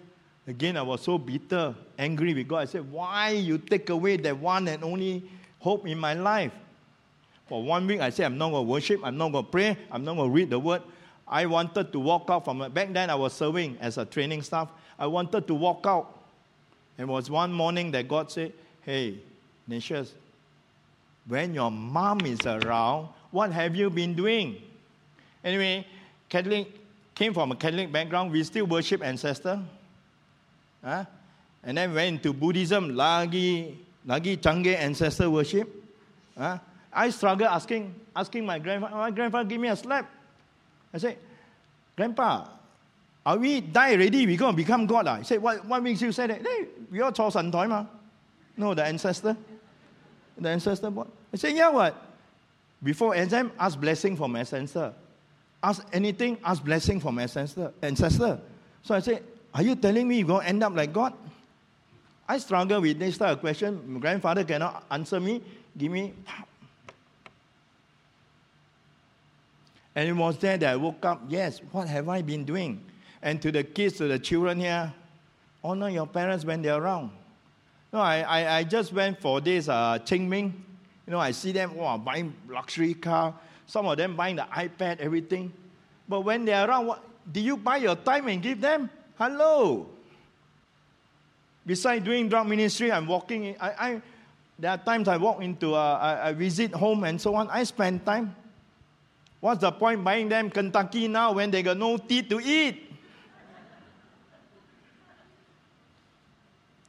[0.48, 2.58] Again, I was so bitter, angry with God.
[2.58, 5.24] I said, Why you take away that one and only
[5.60, 6.52] hope in my life?
[7.48, 9.78] For one week, I said, I'm not going to worship, I'm not going to pray,
[9.92, 10.82] I'm not going to read the word.
[11.28, 14.70] I wanted to walk out from back then I was serving as a training staff.
[15.00, 16.20] I wanted to walk out.
[16.98, 19.20] And it was one morning that God said, Hey,
[19.68, 20.14] Nicias,
[21.28, 24.62] when your mom is around, what have you been doing?
[25.44, 25.88] Anyway,
[26.30, 26.68] Catholic
[27.16, 28.32] came from a Catholic background.
[28.32, 29.60] We still worship ancestor.
[30.86, 31.04] Huh?
[31.64, 33.76] And then went to Buddhism, lagi,
[34.08, 35.68] lagi change ancestor worship.
[36.38, 36.60] Huh?
[36.94, 40.08] I struggle asking, asking my grandfather, my grandfather give me a slap.
[40.94, 41.18] I said,
[41.98, 42.48] Grandpa,
[43.26, 44.28] are we die already?
[44.28, 45.08] We're going to become God.
[45.08, 45.18] Ah?
[45.18, 46.46] He said, what, what makes you say that?
[46.46, 47.86] Hey, we are Chao San Toy, ma.
[48.56, 49.36] No, the ancestor.
[50.38, 51.08] The ancestor board.
[51.34, 52.00] I said, yeah, what?
[52.84, 54.94] Before exam, ask blessing from ancestor.
[55.64, 57.74] Ask anything, ask blessing from ancestor.
[57.82, 58.40] ancestor.
[58.84, 59.24] So I said,
[59.56, 61.14] are you telling me you're going to end up like God?
[62.28, 63.82] I struggle with this type of question.
[63.88, 65.42] My grandfather cannot answer me.
[65.78, 66.14] Give me.
[69.96, 71.22] And it was there that I woke up.
[71.30, 72.84] Yes, what have I been doing?
[73.22, 74.94] And to the kids, to the children here,
[75.64, 77.12] honor your parents when they're around.
[77.94, 80.66] No, I, I, I just went for this uh, Qing Ming.
[81.08, 83.34] You know, I see them wow, buying luxury car.
[83.68, 85.54] Some of them buying the iPad, everything.
[86.10, 88.90] But when they're around, what, do you buy your time and give them?
[89.18, 89.88] Hello.
[91.66, 93.46] Besides doing drug ministry, I'm walking.
[93.46, 94.02] In, I, I,
[94.60, 97.50] there are times I walk into, uh, I, I visit home and so on.
[97.50, 98.36] I spend time.
[99.40, 102.92] What's the point buying them Kentucky now when they got no teeth to eat?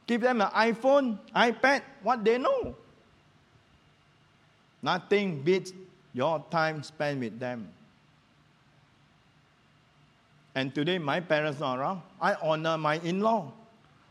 [0.05, 2.75] Give them an iPhone, iPad, what they know.
[4.81, 5.73] Nothing beats
[6.13, 7.67] your time spent with them.
[10.57, 12.01] And today, my parents not around.
[12.19, 13.51] I honor my in-law.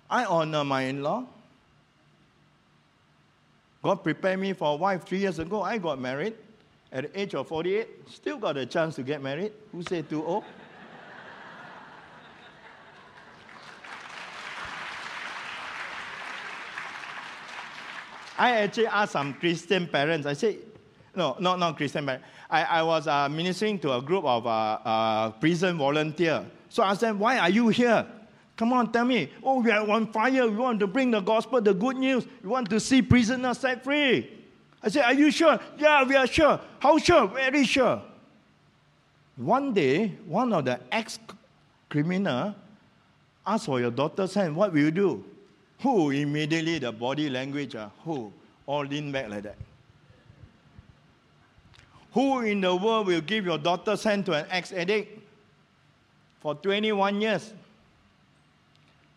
[0.09, 1.25] I honor my in-law.
[3.83, 5.63] God prepared me for a wife three years ago.
[5.63, 6.35] I got married
[6.93, 8.09] at the age of 48.
[8.09, 9.55] Still got a chance to get married.
[9.73, 10.45] Who said too old?
[18.39, 20.29] I actually asked some Christian parents.
[20.29, 20.59] I said,
[21.13, 22.25] no, not, not Christian parents.
[22.49, 26.45] I, I was uh, ministering to a group of uh, uh, prison volunteers.
[26.69, 28.07] So I said, why are you here?
[28.57, 29.31] Come on, tell me.
[29.43, 30.49] Oh, we are on fire.
[30.49, 32.27] We want to bring the gospel, the good news.
[32.43, 34.31] We want to see prisoners set free.
[34.83, 35.59] I said, are you sure?
[35.79, 36.61] Yeah, we are sure.
[36.79, 37.27] How sure?
[37.29, 38.01] Very sure.
[39.37, 42.55] One day, one of the ex-criminal
[43.47, 44.57] asked for your daughter's hand.
[44.57, 45.25] What will you do?
[45.83, 48.33] Who immediately the body language, uh, who
[48.67, 49.57] all lean back like that.
[52.17, 55.21] Who in the world will give your daughter's hand to an ex-addict
[56.41, 57.53] for 21 years?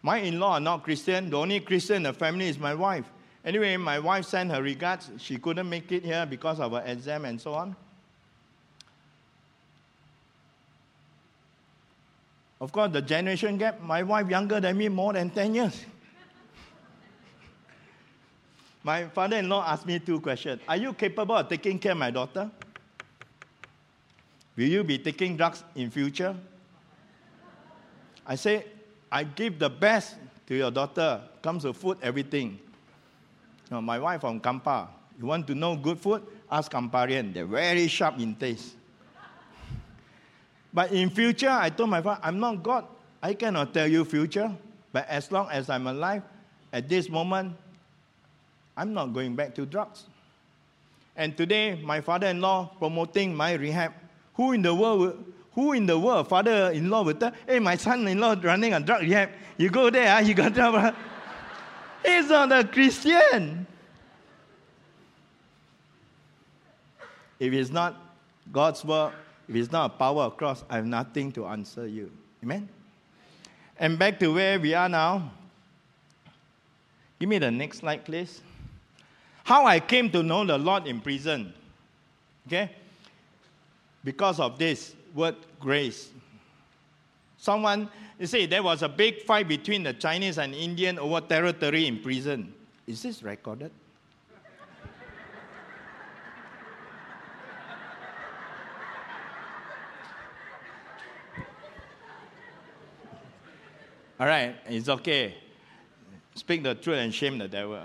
[0.01, 1.29] My in-law are not Christian.
[1.29, 3.05] The only Christian in the family is my wife.
[3.45, 5.11] Anyway, my wife sent her regards.
[5.17, 7.73] She couldn't make it here because of her exam and so on.
[12.59, 15.85] Of course, the generation gap, my wife younger than me more than 10 years.
[18.83, 20.59] my father-in-law asked me two questions.
[20.67, 22.51] Are you capable of taking care of my daughter?
[24.55, 26.35] Will you be taking drugs in future?
[28.25, 28.65] I say,
[29.11, 30.15] I give the best
[30.47, 31.21] to your daughter.
[31.41, 32.59] Comes to food, everything.
[33.71, 34.87] Now, my wife from Kampar.
[35.19, 36.23] You want to know good food?
[36.51, 37.33] Ask Kamparian.
[37.33, 38.75] They're very sharp in taste.
[40.73, 42.85] But in future, I told my father, I'm not God.
[43.21, 44.51] I cannot tell you future.
[44.91, 46.23] But as long as I'm alive,
[46.71, 47.55] at this moment,
[48.77, 50.05] I'm not going back to drugs.
[51.15, 53.91] And today, my father-in-law promoting my rehab.
[54.39, 55.21] Who in the world,
[55.51, 59.31] who in the world, father-in-law will tell, hey, my son-in-law running a drug rehab.
[59.57, 60.93] You go there, ah, you got trouble.
[62.05, 63.67] He's not a Christian.
[67.37, 68.01] If it's not
[68.49, 69.13] God's work,
[69.49, 72.09] if it's not a power of cross, I have nothing to answer you.
[72.41, 72.69] Amen?
[73.77, 75.33] And back to where we are now.
[77.19, 78.39] Give me the next slide, please.
[79.43, 81.53] How I came to know the Lord in prison.
[82.47, 82.71] Okay?
[84.03, 86.11] Because of this word grace.
[87.37, 91.87] Someone, you see, there was a big fight between the Chinese and Indian over territory
[91.87, 92.53] in prison.
[92.85, 93.71] Is this recorded?
[104.19, 105.33] All right, it's okay.
[106.35, 107.79] Speak the truth and shame the devil.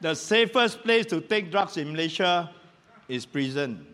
[0.00, 2.50] the safest place to take drugs in Malaysia
[3.08, 3.86] is prison.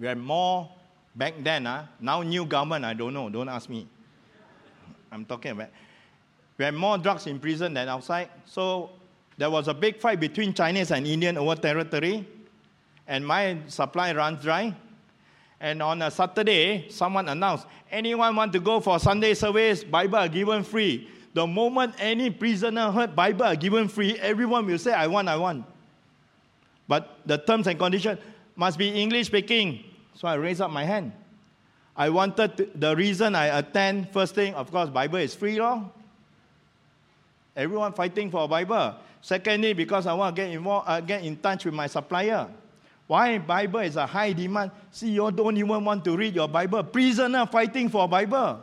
[0.00, 0.66] We had more
[1.14, 1.66] back then.
[1.66, 3.28] Uh, now, new government, I don't know.
[3.28, 3.86] Don't ask me.
[5.12, 5.68] I'm talking about.
[6.56, 8.30] We had more drugs in prison than outside.
[8.46, 8.90] So
[9.36, 12.26] there was a big fight between Chinese and Indian over territory.
[13.06, 14.74] And my supply runs dry.
[15.60, 20.28] And on a Saturday, someone announced, anyone want to go for Sunday service, Bible are
[20.28, 21.10] given free.
[21.34, 25.36] The moment any prisoner heard Bible are given free, everyone will say, I want, I
[25.36, 25.66] want.
[26.88, 28.18] But the terms and conditions
[28.56, 29.84] must be English speaking.
[30.20, 31.12] So I raised up my hand.
[31.96, 35.90] I wanted to, the reason I attend first thing, of course, Bible is free, law.
[37.56, 38.96] Everyone fighting for a Bible.
[39.22, 42.48] Secondly, because I want to get involved, uh, get in touch with my supplier.
[43.06, 44.72] Why Bible is a high demand?
[44.90, 46.82] See, you don't even want to read your Bible.
[46.84, 48.60] Prisoner fighting for a Bible.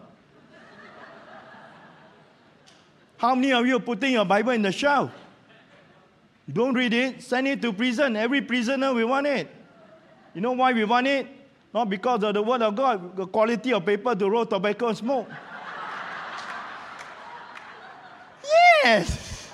[3.18, 5.10] How many of you putting your Bible in the shelf?
[6.48, 8.16] You don't read it, send it to prison.
[8.16, 9.50] Every prisoner we want it.
[10.36, 11.37] You know why we want it?
[11.78, 14.98] Not because of the word of God, the quality of paper to roll tobacco and
[14.98, 15.30] smoke.
[18.84, 19.52] yes.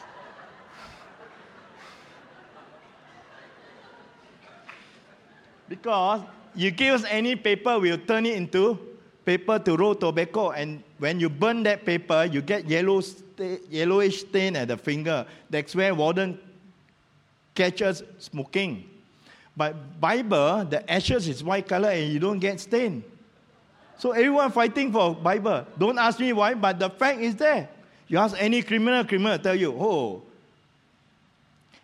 [5.68, 6.22] Because
[6.56, 8.80] you give us any paper, we'll turn it into
[9.26, 10.52] paper to roll tobacco.
[10.52, 13.02] And when you burn that paper, you get yellow
[13.70, 15.26] yellowish stain at the finger.
[15.50, 16.40] That's where warden
[17.54, 18.93] catches smoking.
[19.56, 23.04] But Bible, the ashes is white color and you don't get stain.
[23.98, 25.66] So everyone fighting for Bible.
[25.78, 27.70] Don't ask me why, but the fact is there.
[28.08, 30.24] You ask any criminal, criminal tell you, oh,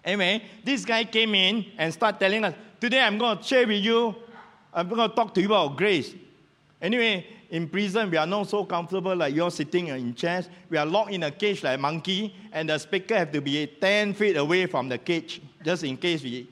[0.03, 3.84] Anyway, this guy came in and started telling us, Today I'm going to share with
[3.84, 4.15] you,
[4.74, 6.15] I'm going to talk to you about grace.
[6.82, 10.47] Anyway, in prison, we are not so comfortable like you're sitting in chairs.
[10.70, 13.67] We are locked in a cage like a monkey, and the speaker have to be
[13.67, 16.47] 10 feet away from the cage, just in case we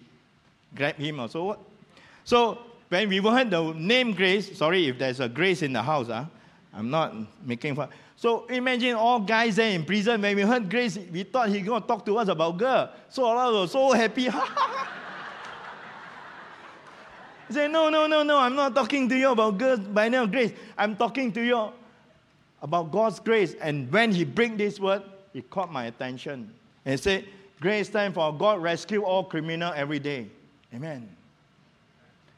[0.78, 1.59] grab him or so what.
[2.23, 2.59] So
[2.89, 6.25] when we heard the name Grace, sorry if there's a Grace in the house, huh?
[6.73, 7.15] I'm not
[7.45, 7.89] making fun.
[8.15, 10.21] So imagine all guys there in prison.
[10.21, 12.91] When we heard Grace, we thought he going to talk to us about girl.
[13.09, 14.30] So all of us were so happy.
[17.47, 20.25] He said, No, no, no, no, I'm not talking to you about girls by now
[20.25, 20.51] grace.
[20.78, 21.69] I'm talking to you
[22.61, 23.55] about God's grace.
[23.61, 25.03] And when he bring this word,
[25.34, 26.53] he caught my attention.
[26.86, 27.25] And said,
[27.59, 30.28] Grace time for God rescue all criminal every day.
[30.74, 31.09] Amen.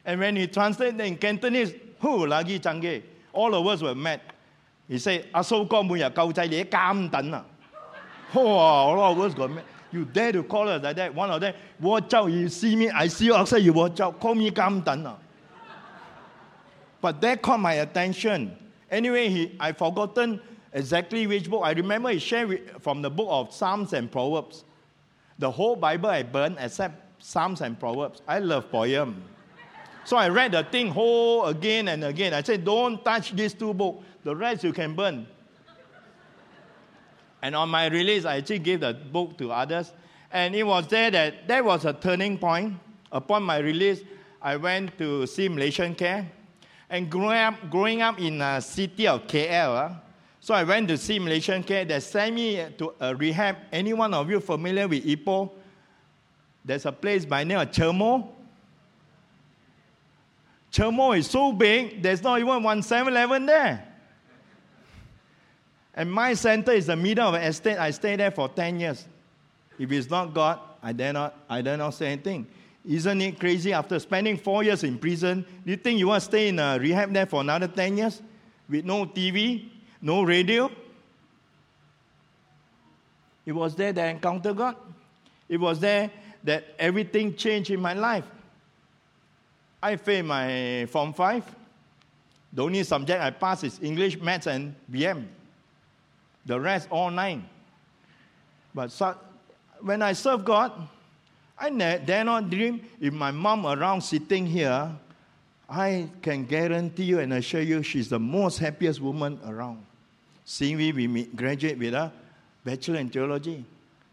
[0.04, 3.02] And when he translated in Cantonese, who lagi canggih?
[3.32, 4.20] All of us were mad.
[4.88, 7.44] He said, 阿苏哥每日救济你监等啊！
[8.34, 9.62] 哇，all of us got mad.
[9.90, 11.14] You dare to call us like that?
[11.14, 14.20] One of them, watch out, you see me, I see you outside, you watch out,
[14.20, 15.16] call me监等啊！
[17.00, 18.56] But that caught my attention.
[18.90, 20.40] Anyway, he, I forgotten
[20.72, 21.62] exactly which book.
[21.64, 24.64] I remember he shared with, from the book of Psalms and Proverbs.
[25.38, 28.21] The whole Bible I burned except Psalms and Proverbs.
[28.27, 29.23] I love poem.
[30.05, 32.33] So I read the thing whole again and again.
[32.33, 34.03] I said, don't touch these two books.
[34.23, 35.27] The rest you can burn.
[37.41, 39.93] And on my release, I actually gave the book to others.
[40.31, 42.73] And it was there that that was a turning point.
[43.11, 44.01] Upon my release,
[44.41, 46.29] I went to see Malaysian Care.
[46.89, 49.93] And growing up, growing up in a city of KL, uh,
[50.39, 51.85] so I went to see Malaysian Care.
[51.85, 53.57] They sent me to a rehab.
[53.71, 55.51] Any one of you familiar with Ipoh?
[56.63, 58.27] There's a place by name of Chemor.
[60.71, 63.85] Chemor is so big, there's not even one 7-Eleven there.
[65.95, 67.77] And my center is the middle of an estate.
[67.77, 69.05] I stayed there for 10 years.
[69.77, 72.47] If it's not God, I dare not, I dare not say anything.
[72.85, 75.45] Isn't it crazy after spending four years in prison?
[75.65, 78.21] Do you think you want to stay in a rehab there for another 10 years?
[78.69, 79.69] With no TV,
[80.01, 80.71] no radio?
[83.45, 84.75] It was there that I encountered God.
[85.49, 86.11] It was there
[86.43, 88.25] that everything changed in my life.
[89.81, 91.55] I failed my Form 5.
[92.53, 95.25] The only subject I passed is English, Maths, and BM.
[96.45, 97.47] The rest, all nine.
[98.73, 99.15] But so,
[99.81, 100.71] when I serve God,
[101.57, 104.91] I dare not dream if my mom around sitting here,
[105.69, 109.85] I can guarantee you and assure you she's the most happiest woman around.
[110.45, 112.11] Seeing we, we graduate with a
[112.63, 113.63] bachelor in theology,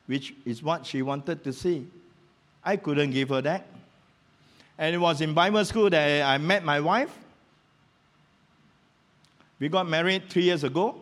[0.07, 1.87] which is what she wanted to see.
[2.67, 3.65] I couldn't give her that.
[4.77, 7.17] And it was in Bible school that I met my wife.
[9.61, 11.01] We got married three years ago.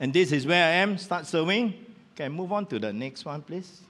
[0.00, 1.74] And this is where I am, start serving.
[2.16, 3.82] Can I move on to the next one, please?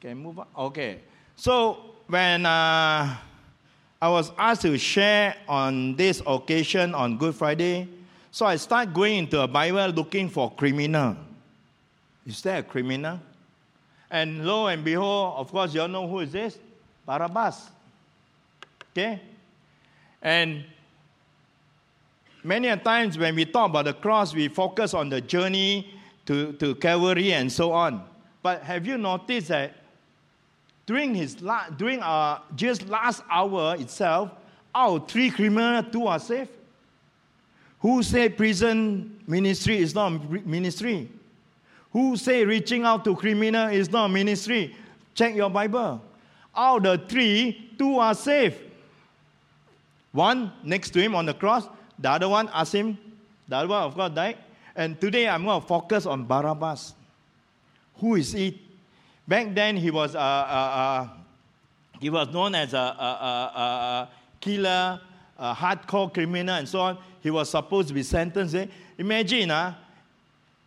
[0.00, 0.46] Can move on?
[0.56, 0.98] Okay.
[1.36, 3.16] So when uh,
[4.00, 7.88] I was asked to share on this occasion on Good Friday,
[8.32, 11.16] so I start going into a Bible looking for criminal.
[12.26, 13.20] Is there a criminal?
[14.10, 16.58] And lo and behold, of course, you all know who is this?
[17.04, 17.68] Barabbas.
[18.90, 19.20] Okay?
[20.22, 20.64] And
[22.42, 25.92] many a times when we talk about the cross, we focus on the journey
[26.24, 28.02] to, to Calvary and so on.
[28.42, 29.74] But have you noticed that
[30.86, 34.30] during his la- during our just last hour itself,
[34.74, 36.48] out of three criminals, two are saved?
[37.82, 40.10] Who say prison ministry is not
[40.46, 41.10] ministry?
[41.92, 44.74] Who say reaching out to criminal is not ministry?
[45.14, 46.00] Check your Bible.
[46.54, 48.56] Out of the three, two are saved.
[50.12, 51.66] One next to him on the cross,
[51.98, 52.96] the other one asked him,
[53.48, 54.38] the other one, of course, died.
[54.76, 56.94] And today I'm going to focus on Barabbas.
[57.96, 58.60] Who is he?
[59.26, 61.08] Back then, he was, uh, uh, uh,
[62.00, 64.08] he was known as a, a, a, a
[64.40, 65.00] killer,
[65.41, 66.97] a hardcore criminal, and so on.
[67.21, 68.55] He was supposed to be sentenced.
[68.55, 68.67] eh?
[68.97, 69.75] Imagine, uh,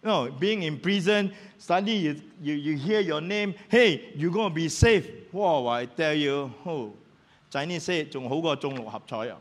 [0.03, 4.51] you know, being in prison, suddenly you, you, you hear your name, hey, you're going
[4.51, 5.07] to be safe.
[5.33, 6.93] Wow, I tell you, oh,
[7.51, 9.37] Chinese say 仲好过中六合彩啊。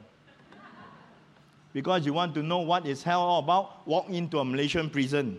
[1.74, 5.38] Because you want to know what is hell all about, walk into a Malaysian prison,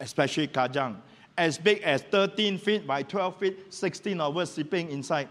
[0.00, 0.96] especially Kajang.
[1.36, 5.28] As big as 13 feet by 12 feet, 16 of us sleeping inside.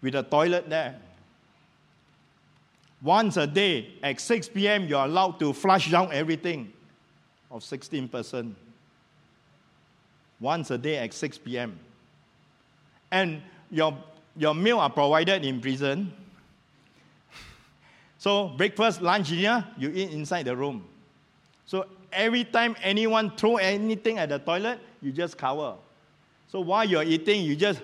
[0.00, 1.00] With a toilet there.
[3.01, 6.71] Once a day at 6 p.m., you're allowed to flush down everything
[7.51, 8.55] of 16 person.
[10.39, 11.77] Once a day at 6 p.m.
[13.11, 13.97] And your,
[14.35, 16.11] your meal are provided in prison.
[18.17, 20.83] So breakfast, lunch, dinner, you eat inside the room.
[21.65, 25.75] So every time anyone throw anything at the toilet, you just cover.
[26.47, 27.81] So while you're eating, you just.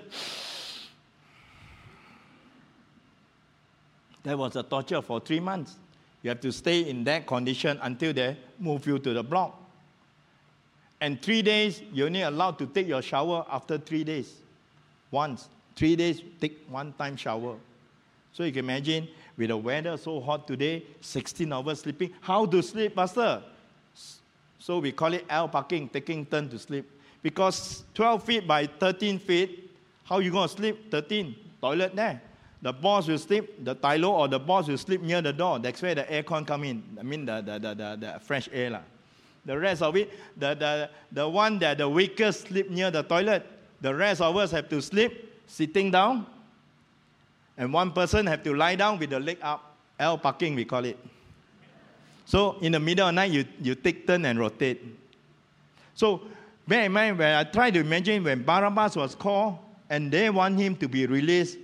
[4.24, 5.78] That was a torture for three months.
[6.22, 9.58] You have to stay in that condition until they move you to the block.
[11.00, 14.34] And three days, you're only allowed to take your shower after three days.
[15.10, 15.50] Once.
[15.76, 17.58] Three days, take one time shower.
[18.34, 22.12] So you can imagine, with the weather so hot today, 16 hours sleeping.
[22.22, 23.42] How to sleep, Pastor?
[24.60, 26.88] So we call it L parking, taking turn to sleep.
[27.24, 29.72] Because 12 feet by 13 feet,
[30.04, 30.92] how you to sleep?
[30.92, 31.36] 13.
[31.60, 32.22] Toilet there.
[32.62, 35.58] The boss will sleep, the Tylo or the boss will sleep near the door.
[35.58, 36.84] That's where the aircon come in.
[37.00, 38.70] I mean the, the, the, the, the fresh air.
[38.70, 38.82] lah.
[39.46, 43.44] The rest of it, the, the, the one that the weakest sleep near the toilet.
[43.82, 46.28] The rest of us have to sleep sitting down.
[47.58, 49.76] And one person have to lie down with the leg up.
[50.00, 50.98] L parking, we call it.
[52.26, 54.82] So in the middle of the night, you, you take turn and rotate.
[55.96, 56.22] So
[56.68, 59.58] bear in mind, when I try to imagine when Barabbas was called
[59.90, 61.58] and they want him to be released,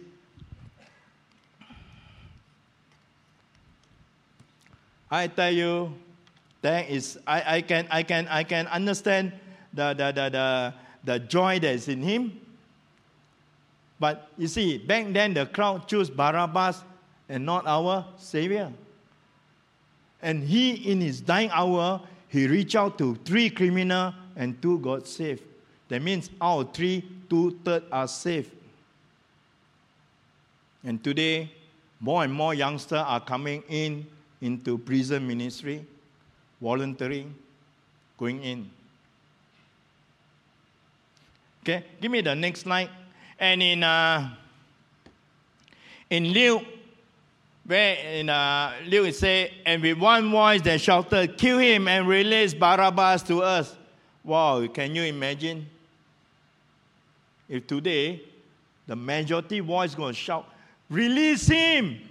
[5.10, 5.94] I tell you,
[6.62, 9.32] that is, I, I, can, I, can, I can understand
[9.74, 12.42] the, the, the, the, the joy that is in him.
[14.00, 16.84] But you see, back then the crowd chose Barabbas
[17.30, 18.72] and not our Savior.
[20.22, 25.08] And he, in his dying hour, he reached out to three criminal and two got
[25.08, 25.44] saved.
[25.90, 28.52] That means out of three, two thirds are saved.
[30.84, 31.52] And today,
[32.00, 34.06] more and more youngsters are coming in
[34.42, 35.86] into prison ministry,
[36.62, 37.34] volunteering,
[38.18, 38.70] going in.
[41.64, 42.90] Okay, give me the next slide.
[43.40, 44.30] And in uh,
[46.10, 46.64] in Luke,
[47.66, 52.54] where in uh, Luke it and with one voice they shouted, "Kill him and release
[52.54, 53.76] Barabbas to us."
[54.24, 55.68] Wow, can you imagine?
[57.50, 58.22] If today
[58.86, 60.46] the majority voice going to shout,
[60.90, 62.07] "Release him!"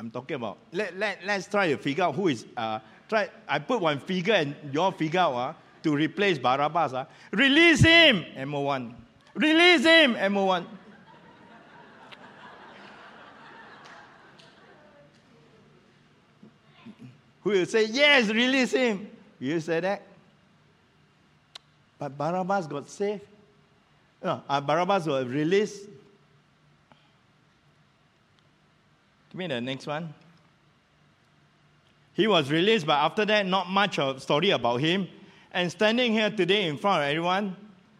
[0.00, 0.56] I'm talking about.
[0.72, 2.46] Let, let, let's try to figure out who is.
[2.56, 3.28] Uh, try.
[3.46, 6.94] I put one figure and your figure out uh, to replace Barabbas.
[6.94, 7.04] Uh.
[7.32, 8.94] Release him, MO1.
[9.34, 10.64] Release him, MO1.
[17.42, 19.10] Who will say, Yes, release him?
[19.38, 20.02] You say that?
[21.98, 23.20] But Barabbas got saved.
[24.24, 25.90] No, uh, Barabbas was released.
[29.30, 30.12] Give me the next one.
[32.14, 35.08] He was released, but after that, not much of story about him.
[35.52, 37.56] And standing here today in front of everyone,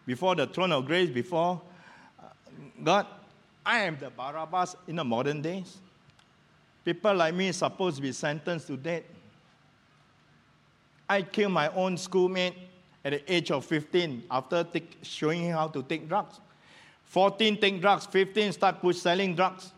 [0.06, 1.60] before the throne of grace, before
[2.18, 2.26] uh,
[2.82, 3.06] God,
[3.64, 5.78] I am the Barabbas in the modern days.
[6.84, 9.02] People like me supposed to be sentenced to death.
[11.08, 12.54] I killed my own schoolmate
[13.04, 16.40] at the age of 15 after take, showing him how to take drugs.
[17.04, 19.72] 14 take drugs, 15 start push selling drugs.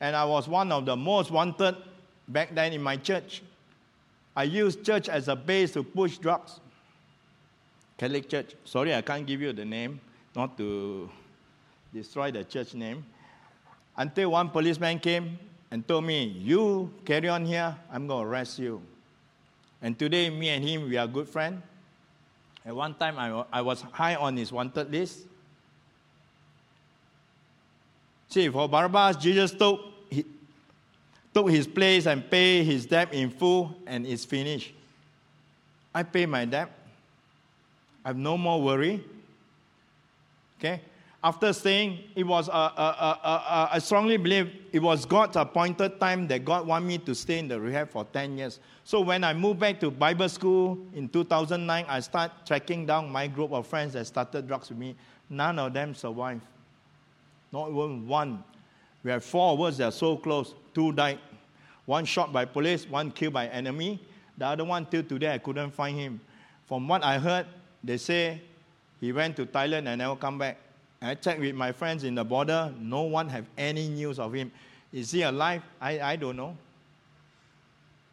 [0.00, 1.76] And I was one of the most wanted
[2.28, 3.42] back then in my church.
[4.34, 6.60] I used church as a base to push drugs.
[7.96, 8.54] Catholic Church.
[8.64, 10.00] Sorry, I can't give you the name,
[10.34, 11.08] not to
[11.94, 13.04] destroy the church name.
[13.96, 15.38] Until one policeman came
[15.70, 18.82] and told me, You carry on here, I'm going to arrest you.
[19.80, 21.62] And today, me and him, we are good friends.
[22.66, 25.20] At one time, I, I was high on his wanted list.
[28.28, 30.24] See, for Barabbas, Jesus took, he,
[31.32, 34.72] took his place and paid his debt in full, and it's finished.
[35.94, 36.70] I pay my debt.
[38.04, 39.02] I have no more worry.
[40.58, 40.80] Okay?
[41.24, 46.86] After saying it was, I strongly believe it was God's appointed time that God wanted
[46.86, 48.60] me to stay in the rehab for 10 years.
[48.84, 53.26] So when I moved back to Bible school in 2009, I started tracking down my
[53.26, 54.94] group of friends that started drugs with me.
[55.28, 56.42] None of them survived.
[57.52, 58.42] Not even one.
[59.02, 60.54] We have four of us that are so close.
[60.74, 61.18] Two died.
[61.84, 64.00] One shot by police, one killed by enemy.
[64.36, 66.20] The other one, till today, I couldn't find him.
[66.66, 67.46] From what I heard,
[67.82, 68.42] they say
[69.00, 70.58] he went to Thailand and never come back.
[71.00, 72.72] I checked with my friends in the border.
[72.78, 74.50] No one have any news of him.
[74.92, 75.62] Is he alive?
[75.80, 76.56] I, I don't know.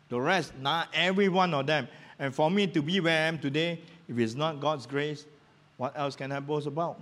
[0.09, 1.87] The rest, not every one of them.
[2.19, 5.25] And for me to be where I am today, if it's not God's grace,
[5.77, 7.01] what else can I boast about?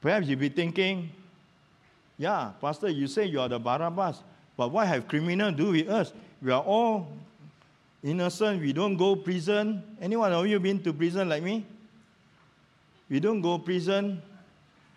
[0.00, 1.10] Perhaps you'll be thinking,
[2.16, 4.22] yeah, Pastor, you say you are the Barabbas,
[4.56, 6.12] but what have criminals do with us?
[6.42, 7.08] We are all
[8.02, 8.60] innocent.
[8.60, 9.82] We don't go prison.
[10.00, 11.64] Anyone of you been to prison like me?
[13.08, 14.22] We don't go prison.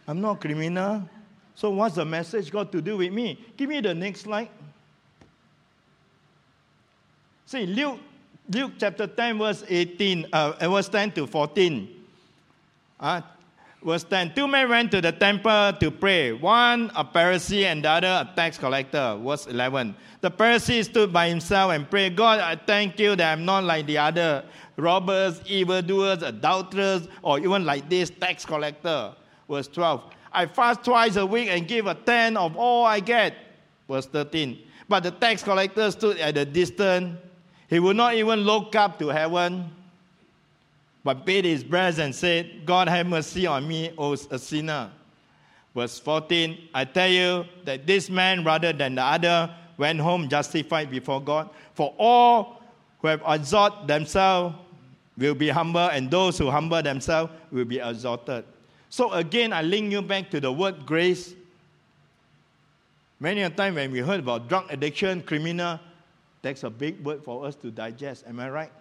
[0.07, 1.07] I'm not criminal.
[1.55, 3.39] So what's the message got to do with me?
[3.55, 4.49] Give me the next slide.
[7.45, 7.99] See, Luke,
[8.49, 11.89] Luke chapter 10, verse 18, uh, verse 10 to 14.
[12.99, 13.21] Uh,
[13.83, 17.89] verse 10 Two men went to the temple to pray, one a Pharisee and the
[17.89, 19.17] other a tax collector.
[19.21, 23.45] Verse 11 The Pharisee stood by himself and prayed, God, I thank you that I'm
[23.45, 24.45] not like the other
[24.77, 29.13] robbers, evildoers, adulterers, or even like this tax collector.
[29.49, 30.03] Verse 12
[30.33, 33.35] I fast twice a week and give a tenth of all I get.
[33.89, 37.17] Verse 13 But the tax collector stood at a distance.
[37.69, 39.71] He would not even look up to heaven
[41.03, 44.91] but beat his breast and said, God have mercy on me, O a sinner.
[45.73, 50.91] Verse 14, I tell you that this man, rather than the other, went home justified
[50.91, 51.49] before God.
[51.73, 52.61] For all
[52.99, 54.55] who have exalted themselves
[55.17, 58.45] will be humble, and those who humble themselves will be exalted.
[58.89, 61.33] So again, I link you back to the word grace.
[63.19, 65.79] Many a time when we heard about drug addiction, criminal,
[66.41, 68.25] that's a big word for us to digest.
[68.27, 68.71] Am I right?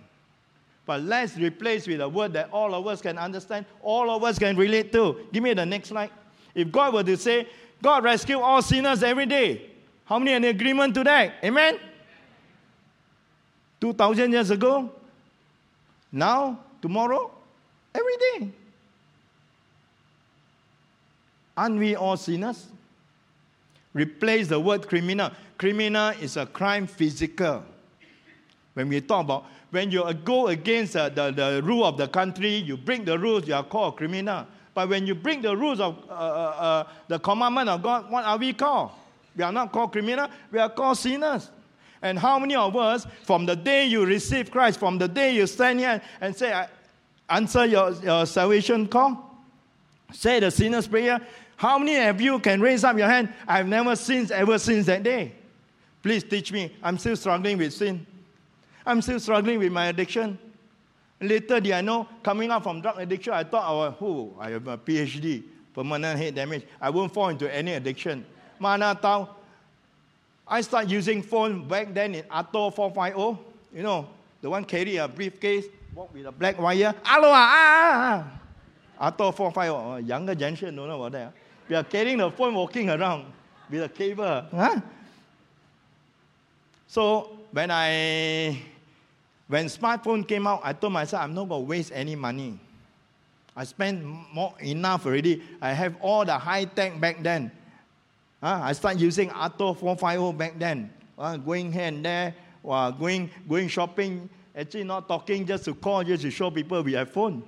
[0.87, 4.39] But let's replace with a word that all of us can understand, all of us
[4.39, 5.27] can relate to.
[5.33, 6.11] Give me the next slide.
[6.55, 7.47] If God were to say,
[7.83, 9.71] God rescue all sinners every day,
[10.05, 11.35] how many in agreement to that?
[11.45, 11.79] Amen?
[13.81, 14.91] 2,000 years ago,
[16.13, 17.31] now, tomorrow,
[17.95, 18.49] every day.
[21.57, 22.67] Aren't we all sinners?
[23.93, 25.31] Replace the word criminal.
[25.59, 27.65] Criminal is a crime physical.
[28.75, 32.57] When we talk about when you go against uh, the, the rule of the country,
[32.57, 34.47] you break the rules, you are called a criminal.
[34.75, 38.25] But when you break the rules of uh, uh, uh, the commandment of God, what
[38.25, 38.91] are we called?
[39.37, 41.51] We are not called criminal, we are called sinners.
[42.03, 45.47] And how many of us, from the day you receive Christ, from the day you
[45.47, 46.67] stand here and say,
[47.29, 49.37] answer your, your salvation call,
[50.13, 51.21] say the sinner's prayer,
[51.57, 53.33] how many of you can raise up your hand?
[53.47, 55.33] I've never sinned ever since that day.
[56.03, 56.75] Please teach me.
[56.83, 58.07] I'm still struggling with sin.
[58.91, 60.37] I'm still struggling with my addiction.
[61.21, 64.77] Later did I know, coming out from drug addiction, I thought oh, I have a
[64.77, 66.65] PhD, permanent head damage.
[66.81, 68.27] I won't fall into any addiction.
[68.59, 69.29] Mana tau,
[70.45, 73.41] I start using phone back then in ATUR 450.
[73.73, 74.09] You know,
[74.43, 76.93] the one carry a briefcase, walk with a black wire.
[77.05, 78.27] Hello, ah, ah,
[78.99, 79.13] ah.
[79.13, 81.33] ATUR 450, oh, younger generation don't know about that.
[81.69, 83.27] We are carrying the phone walking around
[83.71, 84.47] with a cable.
[84.51, 84.81] Huh?
[86.89, 88.59] So when I
[89.51, 92.57] when smartphone came out, I told myself I'm not going to waste any money.
[93.57, 94.01] I spent
[94.33, 95.43] more enough already.
[95.61, 97.51] I have all the high tech back then.
[98.41, 100.89] Uh, I started using ATUR 450 back then.
[101.19, 102.33] Uh, going here and there,
[102.65, 106.93] uh, going, going shopping, actually not talking just to call, just to show people we
[106.93, 107.43] have phone.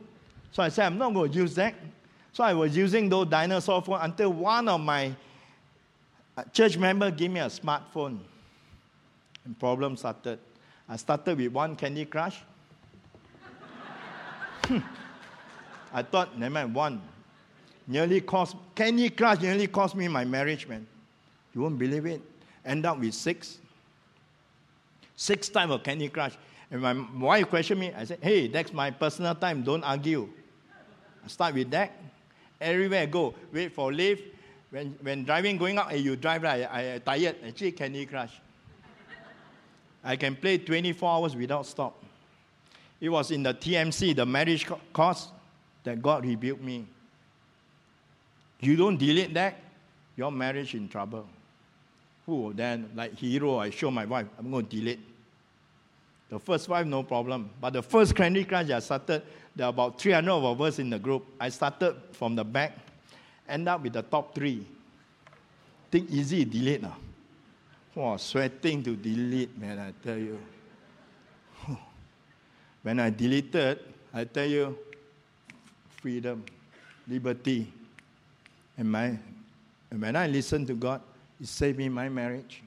[0.51, 1.77] So I said, I'm not going to use that.
[2.33, 5.15] So I was using those dinosaur phone until one of my
[6.37, 8.19] uh, church members gave me a smartphone.
[9.45, 10.41] And problem started.
[10.89, 12.43] I started with one Candy Crush.
[14.65, 14.79] Hmm.
[15.93, 17.03] I thought, never mind, one.
[17.87, 20.87] Nearly cost, Candy Crush nearly cost me my marriage, man.
[21.55, 22.23] You won't believe it.
[22.65, 23.59] End up with six.
[25.17, 26.37] Six times of Candy Crush.
[26.71, 27.93] And my wife questioned me.
[27.93, 29.63] I said, hey, that's my personal time.
[29.63, 30.29] Don't argue.
[31.25, 31.93] I start with that.
[32.61, 34.23] Everywhere I go, wait for lift.
[34.71, 36.63] When, when driving, going out, hey, you drive, right?
[36.63, 37.37] I, I tired.
[37.47, 38.41] Actually, Candy Crush.
[40.05, 42.03] I can play 24 hours without stop.
[43.01, 45.29] It was in the TMC, the marriage course,
[45.85, 46.87] that God rebuked me.
[48.61, 49.61] You don't delete that,
[50.17, 51.27] your marriage in trouble.
[52.27, 55.01] Who then, like hero, I show my wife, I'm going to delete.
[56.29, 57.51] The first wife, no problem.
[57.61, 59.23] But the first Candy Crush I started,
[59.55, 61.27] there are about 300 of us in the group.
[61.39, 62.79] I started from the back,
[63.49, 64.65] end up with the top three.
[65.91, 66.97] Think easy, delete now.
[67.95, 70.39] Wow, sweating to delete, man, I tell you.
[72.83, 73.81] When I deleted,
[74.15, 74.79] I tell you,
[76.01, 76.43] freedom,
[77.07, 77.71] liberty.
[78.79, 79.19] And, my,
[79.91, 81.03] and when I listen to God,
[81.39, 82.63] it saved me my marriage.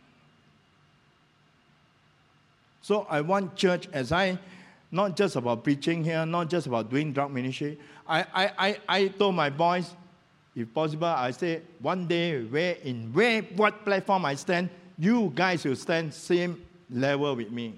[2.82, 4.38] So I want church as I,
[4.92, 7.80] not just about preaching here, not just about doing drug ministry.
[8.08, 9.96] I, I, I, I told my boys,
[10.56, 15.66] if possible, I say one day where in where what platform I stand, you guys
[15.66, 17.76] will stand same level with me.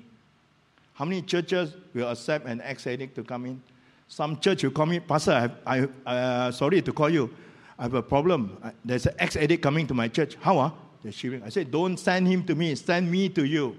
[0.93, 3.61] How many churches will accept an ex-addict to come in?
[4.07, 7.29] Some church will call me, Pastor, I, I uh, sorry to call you.
[7.77, 8.57] I have a problem.
[8.83, 10.35] There's an ex-addict coming to my church.
[10.41, 10.57] How?
[10.57, 10.71] Uh?
[11.03, 11.43] They're shivering.
[11.43, 12.73] I said, don't send him to me.
[12.75, 13.77] Send me to you.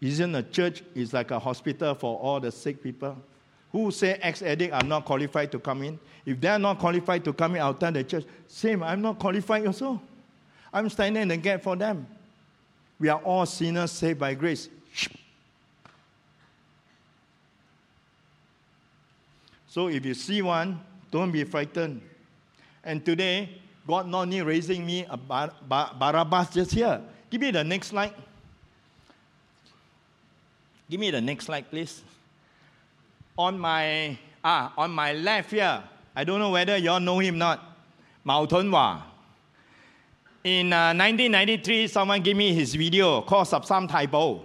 [0.00, 3.16] Isn't a church is like a hospital for all the sick people
[3.74, 5.98] Who say ex-addict are not qualified to come in?
[6.24, 9.18] If they are not qualified to come in, I'll tell the church, same, I'm not
[9.18, 10.00] qualified also.
[10.74, 12.04] I'm standing in the gap for them.
[12.98, 14.68] We are all sinners saved by grace.
[19.68, 20.80] So if you see one,
[21.12, 22.00] don't be frightened.
[22.82, 23.50] And today,
[23.86, 27.00] God not only raising me a Bar- Bar- Barabbas just here.
[27.30, 28.14] Give me the next slide.
[30.90, 32.02] Give me the next slide, please.
[33.38, 35.82] On my ah, on my left here,
[36.14, 37.76] I don't know whether you all know him or not.
[38.22, 39.13] Mao Tunhua.
[40.44, 44.42] In uh, 1993, someone gave me his video called Sapsam Taibo.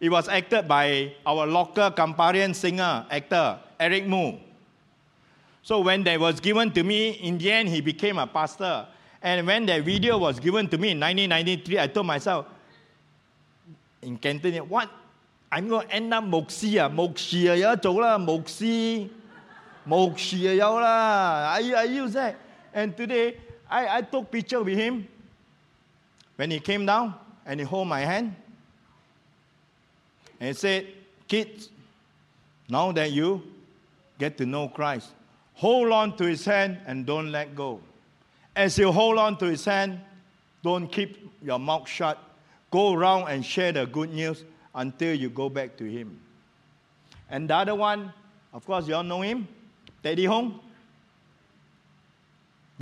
[0.00, 4.38] It was acted by our local Kamparian singer, actor, Eric Moo.
[5.62, 8.86] So when that was given to me, in the end, he became a pastor.
[9.20, 12.46] And when that video was given to me in 1993, I told myself,
[14.00, 14.88] in Cantonese, what?
[15.52, 17.76] I'm going to end up mokshi ah, mokshi ah, ya
[21.76, 22.36] I use ah, oh that.
[22.72, 23.36] And today,
[23.72, 25.08] I I took picture with him.
[26.36, 27.14] When he came down
[27.46, 28.34] and he hold my hand,
[30.40, 30.86] and he said,
[31.28, 31.68] kids,
[32.68, 33.42] now that you
[34.18, 35.10] get to know Christ,
[35.54, 37.80] hold on to his hand and don't let go.
[38.56, 40.00] As you hold on to his hand,
[40.62, 42.18] don't keep your mouth shut.
[42.70, 44.42] Go around and share the good news
[44.74, 46.18] until you go back to him.
[47.30, 48.12] And the other one,
[48.52, 49.46] of course, you all know him,
[50.02, 50.60] Teddy Hong.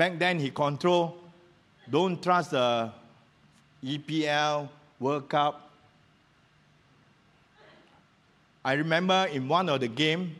[0.01, 1.12] Back then, he controlled,
[1.90, 2.90] don't trust the
[3.84, 4.66] EPL,
[4.98, 5.70] World Cup.
[8.64, 10.34] I remember in one of the game,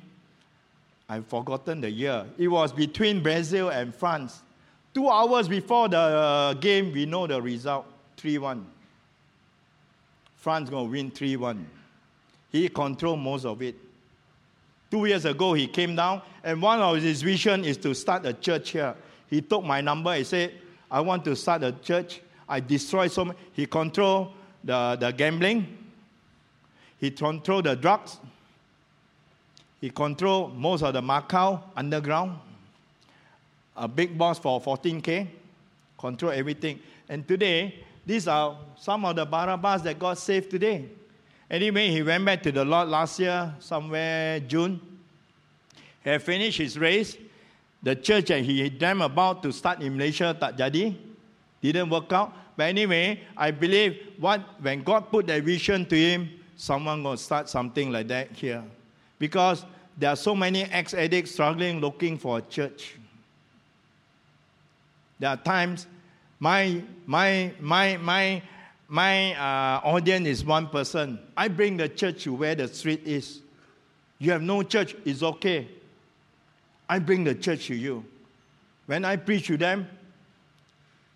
[1.11, 2.25] I've forgotten the year.
[2.39, 4.41] It was between Brazil and France.
[4.95, 7.85] Two hours before the uh, game, we know the result
[8.17, 8.67] 3 1.
[10.37, 11.67] France going to win 3 1.
[12.51, 13.75] He controlled most of it.
[14.91, 18.33] Two years ago, he came down, and one of his vision is to start a
[18.33, 18.97] church here.
[19.31, 20.13] He took my number.
[20.15, 20.53] He said,
[20.91, 22.21] I want to start a church.
[22.49, 23.37] I destroyed so much.
[23.53, 25.79] He controlled the, the gambling.
[26.99, 28.19] He controlled the drugs.
[29.81, 32.39] He controlled most of the Macau underground.
[33.77, 35.29] A big boss for 14K.
[35.97, 36.81] Control everything.
[37.09, 40.87] And today, these are some of the Barabbas that got saved today.
[41.49, 44.81] Anyway, he went back to the Lord last year, somewhere June.
[46.03, 47.17] He finished his race.
[47.83, 50.93] The church that he dreamed about to start in Malaysia tak jadi.
[51.61, 52.33] Didn't work out.
[52.57, 57.49] But anyway, I believe what when God put that vision to him, someone to start
[57.49, 58.65] something like that here.
[59.19, 59.65] Because
[59.97, 62.97] there are so many ex-addicts struggling looking for a church.
[65.19, 65.87] There are times
[66.39, 68.43] my my my my
[68.89, 71.19] my uh, audience is one person.
[71.37, 73.41] I bring the church to where the street is.
[74.19, 75.69] You have no church, it's okay.
[76.91, 78.05] I bring the church to you.
[78.87, 79.87] When I preach to them,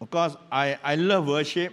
[0.00, 1.72] of course, I, I love worship.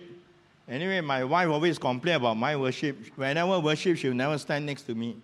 [0.67, 2.97] Anyway, my wife always complain about my worship.
[3.15, 5.17] Whenever worship, she'll never stand next to me.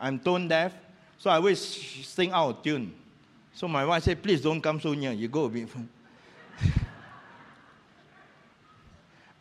[0.00, 0.74] I'm tone deaf,
[1.18, 2.92] so I always sing out of tune.
[3.54, 5.12] So my wife said, please don't come so near.
[5.12, 5.68] You go a bit.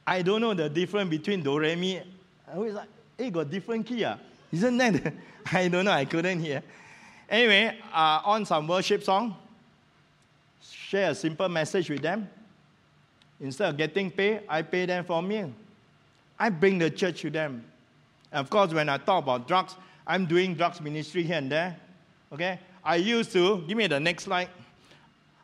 [0.05, 1.97] I don't know the difference between do re mi.
[2.47, 4.05] I always like, hey, got different key.
[4.05, 4.19] Ah.
[4.51, 5.11] Isn't that?
[5.51, 5.91] I don't know.
[5.91, 6.61] I couldn't hear.
[7.29, 9.35] Anyway, uh, on some worship song,
[10.61, 12.29] share a simple message with them.
[13.39, 15.51] Instead of getting paid, I pay them for meal.
[16.39, 17.63] I bring the church to them.
[18.31, 21.75] And of course, when I talk about drugs, I'm doing drugs ministry here and there.
[22.31, 22.59] Okay?
[22.83, 24.49] I used to, give me the next slide.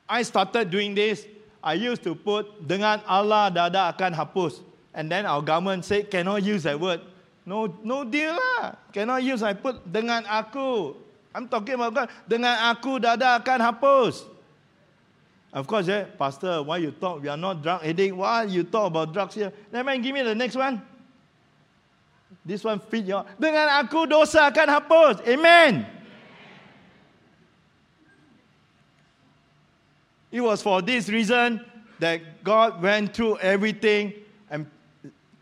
[0.07, 1.25] I started doing this.
[1.63, 4.59] I used to put dengan Allah dadah akan hapus.
[4.93, 7.01] And then our government said cannot use that word.
[7.45, 8.75] No, no deal lah.
[8.91, 9.41] Cannot use.
[9.41, 10.93] I put dengan aku.
[11.33, 12.07] I'm talking about God.
[12.27, 14.27] Dengan aku dadah akan hapus.
[15.51, 17.19] Of course, eh, Pastor, why you talk?
[17.19, 18.15] We are not drug addict.
[18.15, 19.51] Why you talk about drugs here?
[19.71, 20.79] Never mind, give me the next one.
[22.45, 23.27] This one fit your.
[23.35, 25.15] Dengan aku dosa akan hapus.
[25.27, 25.83] Amen.
[30.31, 31.59] It was for this reason
[31.99, 34.15] that God went through everything
[34.49, 34.65] and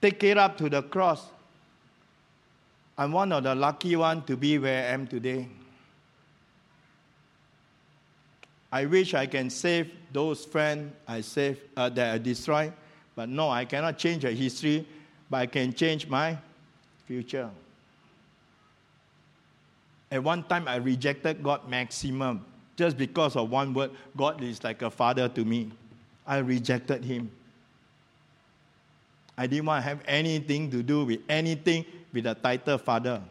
[0.02, 1.30] take it up to the cross.
[2.98, 5.48] I'm one of the lucky one to be where I am today.
[8.72, 12.74] I wish I can save those friends I saved uh, that I destroyed,
[13.16, 14.88] but no, I cannot change the history,
[15.30, 16.38] but I can change my
[17.06, 17.50] future.
[20.12, 22.46] At one time, I rejected God maximum
[22.76, 23.92] just because of one word.
[24.16, 25.72] God is like a father to me.
[26.26, 27.32] I rejected Him.
[29.38, 33.22] I didn't want to have anything to do with anything with the title father.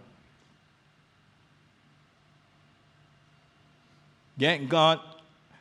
[4.39, 5.01] Get God.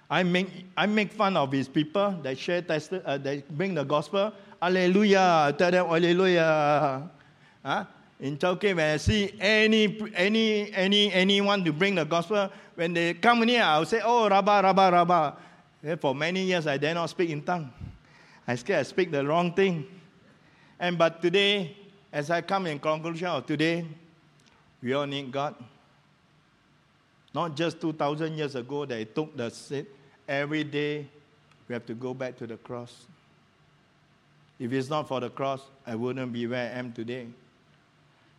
[0.09, 3.83] I make, I make fun of his people that share test, uh, that bring the
[3.83, 4.31] gospel.
[4.61, 5.47] Hallelujah.
[5.47, 7.09] I tell them, Hallelujah.
[7.63, 7.85] Huh?
[8.19, 13.15] In Chowkit, when I see any, any, any, anyone to bring the gospel, when they
[13.15, 15.37] come near, I'll say, Oh, Rabba, Rabba, Rabba.
[15.83, 17.71] Then for many years, I dare not speak in tongue.
[18.47, 19.85] I scared I speak the wrong thing.
[20.79, 21.75] And but today,
[22.13, 23.85] as I come in conclusion of today,
[24.81, 25.55] we all need God.
[27.33, 29.51] Not just 2,000 years ago that it took the.
[30.27, 31.07] Every day,
[31.67, 33.05] we have to go back to the cross.
[34.59, 37.27] If it's not for the cross, I wouldn't be where I am today.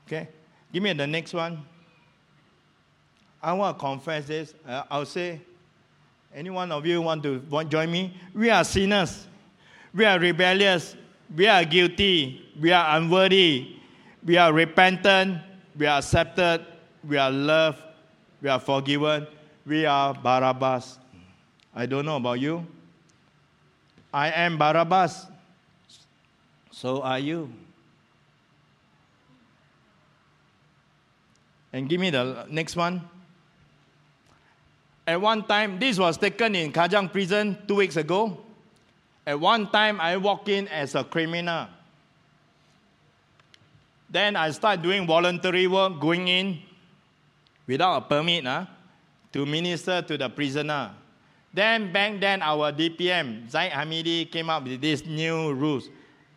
[0.07, 0.29] Okay?
[0.73, 1.65] Give me the next one.
[3.43, 4.55] I want to confess this.
[4.67, 5.41] Uh, I'll say,
[6.35, 8.15] any one of you want to join me?
[8.35, 9.27] We are sinners.
[9.95, 10.97] We are rebellious.
[11.35, 12.43] We are guilty.
[12.61, 13.77] We are unworthy.
[14.25, 15.39] We are repentant.
[15.77, 16.67] We are accepted.
[17.07, 17.83] We are loved.
[18.43, 19.27] We are forgiven.
[19.65, 20.99] We are Barabbas.
[21.75, 22.67] I don't know about you.
[24.13, 25.27] I am Barabbas.
[26.71, 27.53] So are you.
[31.73, 33.03] And give me the next one.
[35.07, 38.39] At one time, this was taken in Kajang prison two weeks ago.
[39.27, 41.69] At one time, I walked in as a criminal.
[44.11, 46.59] Then I started doing voluntary work, going in
[47.67, 48.67] without a permit huh,
[49.33, 50.93] to minister to the prisoner.
[51.53, 55.89] Then back then, our DPM, Zahid Hamidi, came up with these new rules.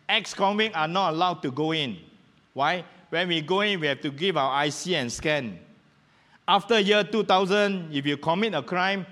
[0.08, 1.98] Ex-convicts are not allowed to go in.
[2.54, 2.84] Why?
[3.10, 5.58] When we go in, we have to give our IC and scan.
[6.48, 9.06] After year 2000, if you commit a crime,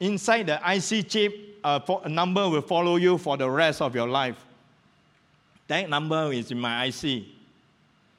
[0.00, 4.44] inside the IC chip, a, number will follow you for the rest of your life.
[5.68, 7.24] That number is in my IC.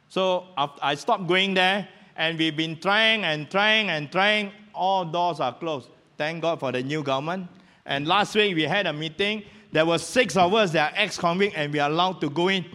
[0.07, 4.51] So I stopped going there, and we've been trying and trying and trying.
[4.73, 5.89] All doors are closed.
[6.18, 7.47] Thank God for the new government.
[7.86, 9.43] And last week we had a meeting.
[9.72, 12.66] There were six of us that are ex-convict, and we are allowed to go in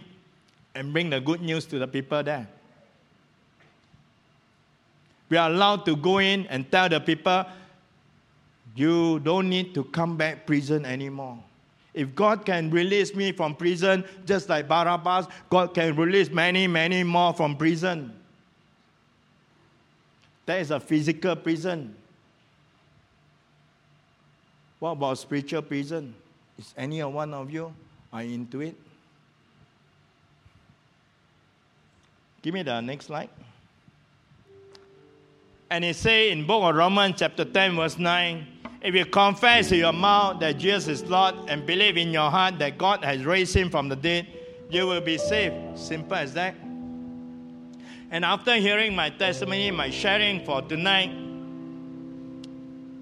[0.75, 2.47] and bring the good news to the people there.
[5.29, 7.45] We are allowed to go in and tell the people,
[8.75, 11.37] you don't need to come back prison anymore.
[11.93, 17.03] If God can release me from prison, just like Barabbas, God can release many, many
[17.03, 18.13] more from prison.
[20.45, 21.95] That is a physical prison.
[24.79, 26.15] What about spiritual prison?
[26.57, 27.73] Is any one of you
[28.11, 28.75] are into it?
[32.41, 33.29] Give me the next slide.
[35.69, 38.47] And it say in book of Romans chapter 10 verse 9,
[38.81, 42.57] if you confess with your mouth that Jesus is Lord and believe in your heart
[42.59, 44.27] that God has raised him from the dead,
[44.69, 45.77] you will be saved.
[45.77, 46.55] Simple as that.
[48.11, 51.11] And after hearing my testimony, my sharing for tonight,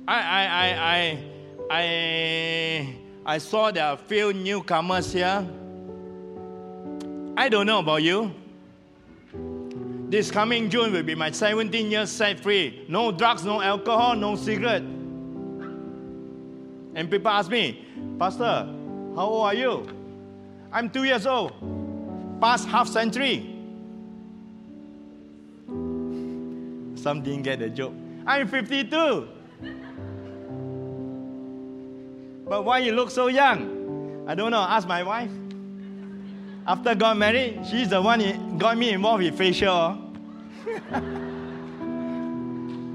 [0.07, 1.37] I I I I
[1.70, 2.95] I,
[3.26, 5.45] I saw there are a few newcomers here.
[7.36, 8.34] I don't know about you.
[10.09, 12.86] This coming June will be my 17 years set free.
[12.88, 14.84] No drugs, no alcohol, no cigarette.
[16.95, 17.86] And people ask me,
[18.18, 18.65] Pastor,
[19.15, 19.86] how old are you?
[20.72, 21.51] I'm two years old.
[22.39, 23.53] Past half century.
[26.95, 27.93] Some didn't get the joke.
[28.26, 29.28] I'm 52.
[32.50, 34.26] But why you look so young?
[34.28, 34.62] I don't know.
[34.62, 35.32] Ask my wife.
[36.66, 39.98] After got married, she's the one got me involved with facial.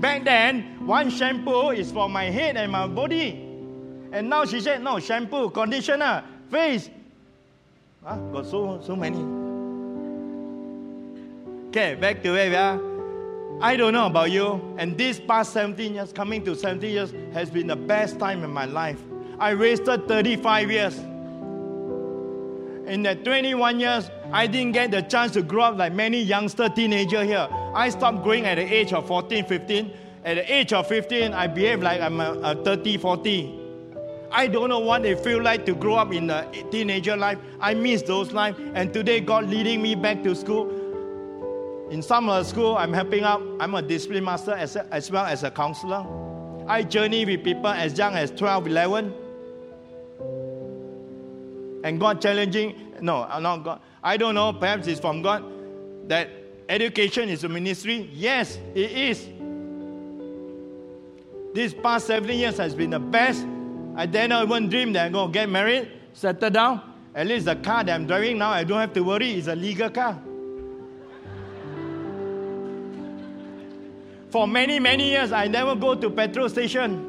[0.01, 3.49] Back then, one shampoo is for my head and my body.
[4.13, 6.91] And now she said, no, shampoo, conditioner, face.
[8.05, 9.17] Ah, got so, so many.
[11.69, 12.81] Okay, back to where we are.
[13.63, 17.49] I don't know about you, and this past 17 years, coming to 17 years, has
[17.49, 19.01] been the best time in my life.
[19.43, 20.99] I wasted 35 years.
[22.87, 26.69] In that 21 years, I didn't get the chance to grow up like many youngster
[26.69, 27.49] teenager here.
[27.75, 29.93] I stopped growing at the age of 14, 15.
[30.25, 33.59] At the age of 15, I behave like I'm a, a 30, 40.
[34.31, 37.39] I don't know what it feel like to grow up in a teenager life.
[37.59, 38.55] I miss those life.
[38.75, 40.71] And today, God leading me back to school.
[41.91, 43.43] In summer school, I'm helping out.
[43.59, 46.07] I'm a discipline master as, as well as a counselor.
[46.69, 49.15] I journey with people as young as 12, 11.
[51.85, 53.81] And God challenging, no, uh, not God.
[54.03, 55.45] I don't know, perhaps it's from God
[56.09, 56.29] that
[56.69, 58.11] education is a ministry.
[58.13, 59.29] Yes, it is.
[61.55, 63.47] This past seven years has been the best.
[63.95, 66.95] I dare not even dream that I'm going to get married, settle down.
[67.15, 69.33] At least the car that I'm driving now, I don't have to worry.
[69.33, 70.21] It's a legal car.
[74.31, 77.09] For many, many years, I never go to petrol station.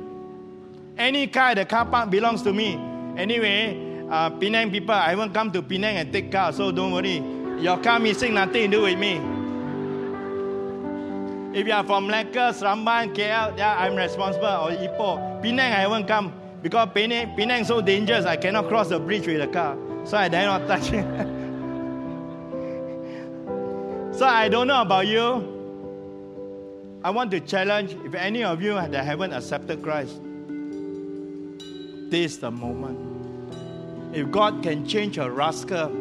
[0.97, 2.75] Any car the car park belongs to me.
[3.15, 7.21] Anyway, uh, Penang people, I won't come to Penang and take car, so don't worry.
[7.61, 9.21] Your car missing, nothing to do with me.
[11.57, 15.41] If you are from Malacca, Seremban, KL, yeah, I'm responsible, or Ipoh.
[15.41, 19.41] Penang, I won't come because Penang, Penang so dangerous, I cannot cross the bridge with
[19.41, 19.77] a car.
[20.05, 21.05] So I dare not touch it.
[24.17, 25.51] so I don't know about you.
[27.03, 30.19] I want to challenge if any of you that haven't accepted Christ,
[32.09, 33.12] this is the moment.
[34.13, 35.91] If God can change a rascal,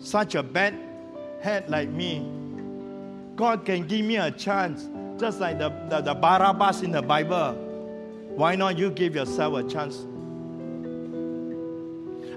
[0.00, 0.74] such a bad
[1.42, 2.26] head like me,
[3.36, 4.88] God can give me a chance,
[5.20, 7.52] just like the, the, the Barabbas in the Bible.
[8.34, 10.06] Why not you give yourself a chance?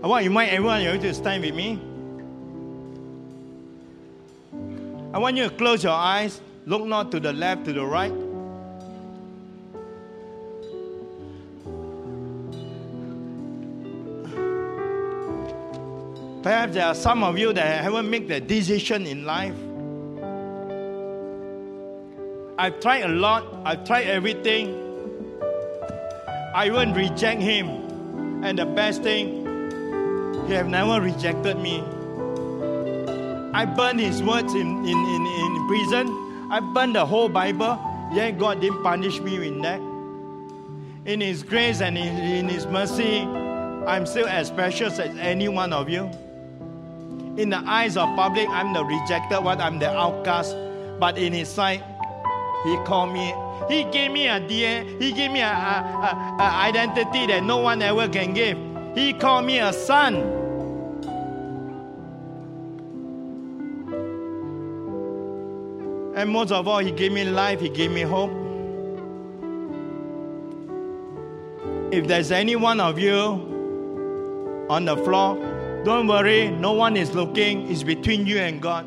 [0.03, 1.79] I want to everyone you to stand with me.
[5.13, 8.30] I want you to close your eyes, look not to the left, to the right.
[16.43, 19.53] Perhaps there are some of you that haven't made the decision in life.
[22.57, 24.75] I've tried a lot, I've tried everything.
[26.55, 28.43] I won't reject him.
[28.43, 29.45] And the best thing,
[30.47, 31.83] he have never rejected me.
[33.53, 36.47] I burned his words in, in, in, in prison.
[36.51, 37.79] I burned the whole Bible.
[38.13, 39.79] Yet God didn't punish me with that.
[41.05, 45.71] In his grace and in, in his mercy, I'm still as precious as any one
[45.71, 46.11] of you.
[47.38, 50.55] In the eyes of public, I'm the rejected one, I'm the outcast.
[50.99, 51.84] But in his sight,
[52.63, 53.34] he called me.
[53.69, 55.01] He gave me a DNA.
[55.01, 58.57] He gave me an identity that no one ever can give.
[58.95, 60.15] He called me a son.
[66.15, 68.32] And most of all, He gave me life, He gave me hope.
[71.91, 75.38] If there's any one of you on the floor,
[75.84, 78.86] don't worry, no one is looking, it's between you and God.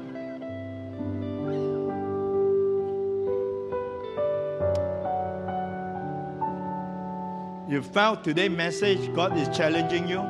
[7.69, 10.21] You felt today's message, God is challenging you.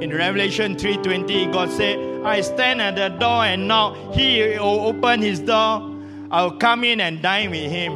[0.00, 3.96] In Revelation 3:20, God said, I stand at the door and knock.
[4.14, 5.90] He will open his door.
[6.30, 7.94] I'll come in and dine with him.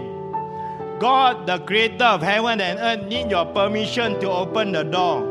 [0.98, 5.29] God, the creator of heaven and earth, need your permission to open the door.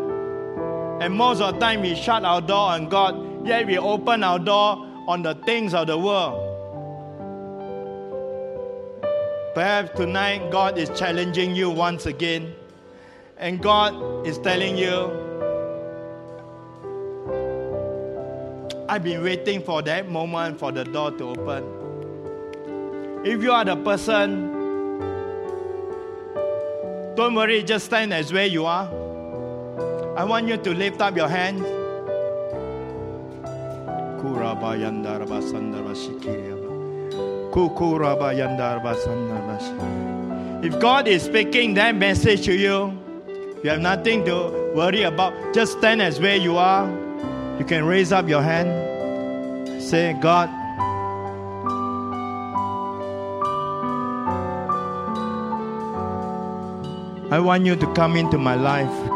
[1.02, 4.38] And most of the time we shut our door on God, yet we open our
[4.38, 6.46] door on the things of the world.
[9.56, 12.54] Perhaps tonight God is challenging you once again.
[13.38, 15.10] And God is telling you,
[18.90, 23.22] I've been waiting for that moment for the door to open.
[23.24, 24.48] If you are the person,
[27.16, 28.99] don't worry, just stand as where you are.
[30.20, 31.62] I want you to lift up your hands.
[40.66, 43.00] If God is speaking that message to you,
[43.64, 45.54] you have nothing to worry about.
[45.54, 46.90] Just stand as where you are.
[47.58, 49.82] You can raise up your hand.
[49.82, 50.50] Say, God,
[57.32, 59.09] I want you to come into my life.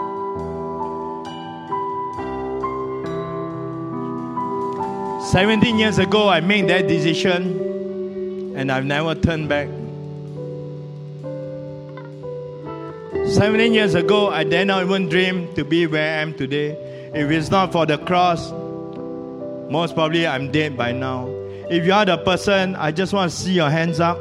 [5.33, 9.67] Seventeen years ago, I made that decision, and I've never turned back.
[13.25, 16.73] Seventeen years ago, I did not even dream to be where I am today.
[17.15, 18.51] If it's not for the cross,
[19.71, 21.25] most probably I'm dead by now.
[21.67, 24.19] If you are the person, I just want to see your hands up.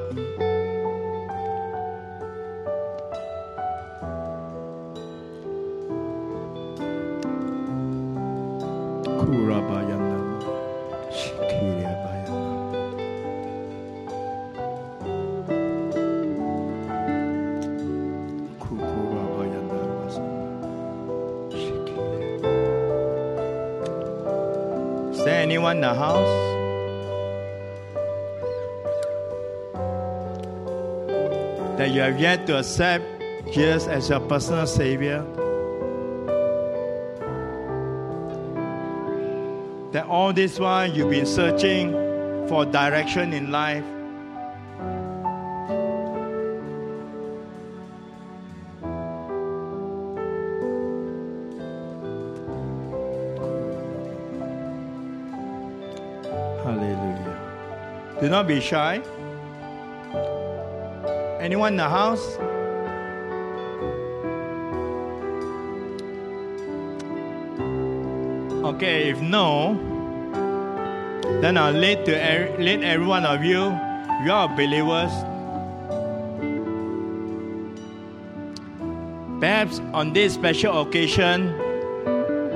[32.23, 33.05] Yet to accept
[33.53, 35.27] Jesus as your personal Savior?
[39.93, 41.93] that all this while you've been searching
[42.49, 43.85] for direction in life.
[56.65, 58.17] Hallelujah.
[58.21, 59.03] Do not be shy.
[61.43, 62.39] Anyone in the house?
[68.65, 69.75] Okay, if no,
[71.41, 73.59] then I'll lead to er- lead every one of you.
[74.23, 75.11] You are believers.
[79.41, 81.49] Perhaps on this special occasion,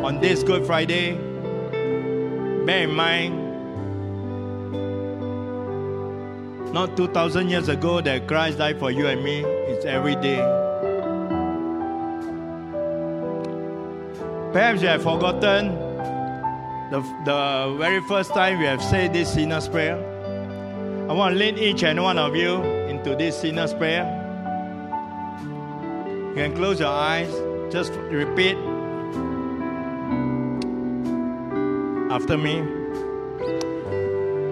[0.05, 1.19] on this Good Friday,
[2.65, 3.46] bear in mind,
[6.77, 9.41] not 2,000 years ago that Christ died for you and me.
[9.73, 10.37] It's every day.
[14.53, 15.69] Perhaps you have forgotten
[16.91, 19.97] the, the very first time we have said this sinner's prayer.
[21.09, 22.63] I want to lead each and one of you
[22.93, 24.05] into this sinner's prayer.
[26.29, 27.33] You can close your eyes,
[27.73, 28.59] just repeat
[32.11, 32.61] after me.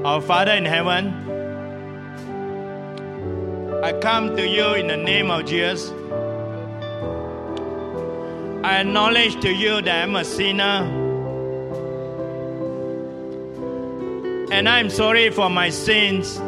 [0.06, 1.34] Our Father in heaven,
[3.84, 5.90] I come to you in the name of Jesus.
[8.64, 10.88] I acknowledge to you that I'm a sinner.
[14.50, 16.38] And I'm sorry for my sins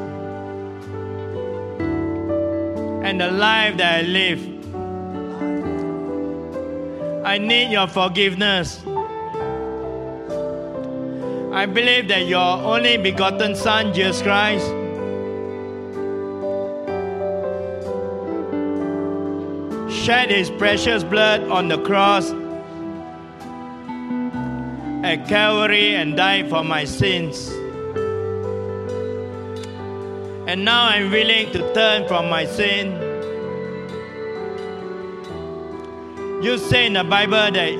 [3.04, 4.40] and the life that I live.
[7.22, 8.80] I need your forgiveness.
[11.52, 14.72] I believe that your only begotten Son, Jesus Christ,
[20.06, 22.30] shed his precious blood on the cross
[25.04, 27.48] at Calvary and died for my sins.
[30.46, 32.92] And now I'm willing to turn from my sin.
[36.40, 37.74] You say in the Bible that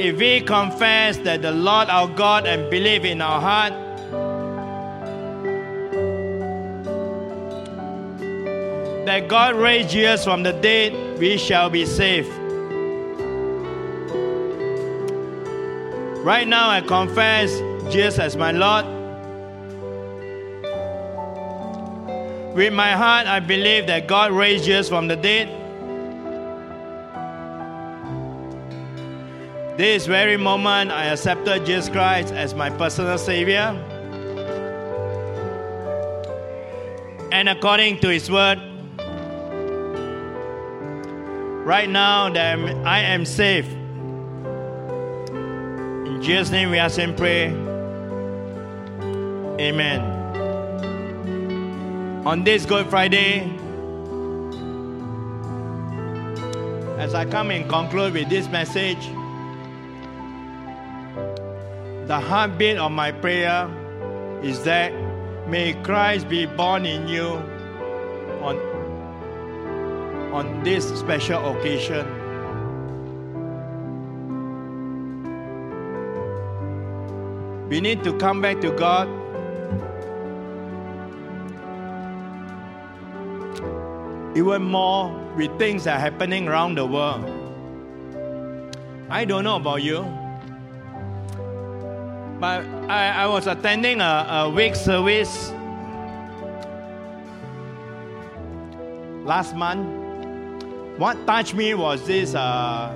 [0.00, 3.74] if we confess that the Lord our God and believe in our heart,
[9.12, 12.32] that God raised Jesus from the dead, we shall be saved.
[16.24, 17.50] Right now, I confess
[17.92, 18.86] Jesus as my Lord.
[22.56, 25.48] With my heart, I believe that God raised Jesus from the dead.
[29.76, 33.76] This very moment, I accepted Jesus Christ as my personal Savior.
[37.30, 38.71] And according to His Word,
[41.64, 43.68] right now that I'm- I am safe.
[46.06, 47.52] In Jesus' name we ask and pray.
[49.60, 50.00] Amen.
[52.24, 53.50] On this Good Friday,
[56.98, 59.08] as I come and conclude with this message,
[62.06, 63.68] the heartbeat of my prayer
[64.42, 64.92] is that
[65.48, 67.40] may Christ be born in you
[68.42, 68.58] on,
[70.32, 72.06] on this special occasion.
[77.68, 79.08] We need to come back to God.
[84.36, 87.24] Even more with things that are happening around the world.
[89.08, 90.00] I don't know about you,
[92.40, 95.52] but I, I was attending a, a week service
[99.24, 100.11] last month.
[100.98, 102.92] What touched me was this uh,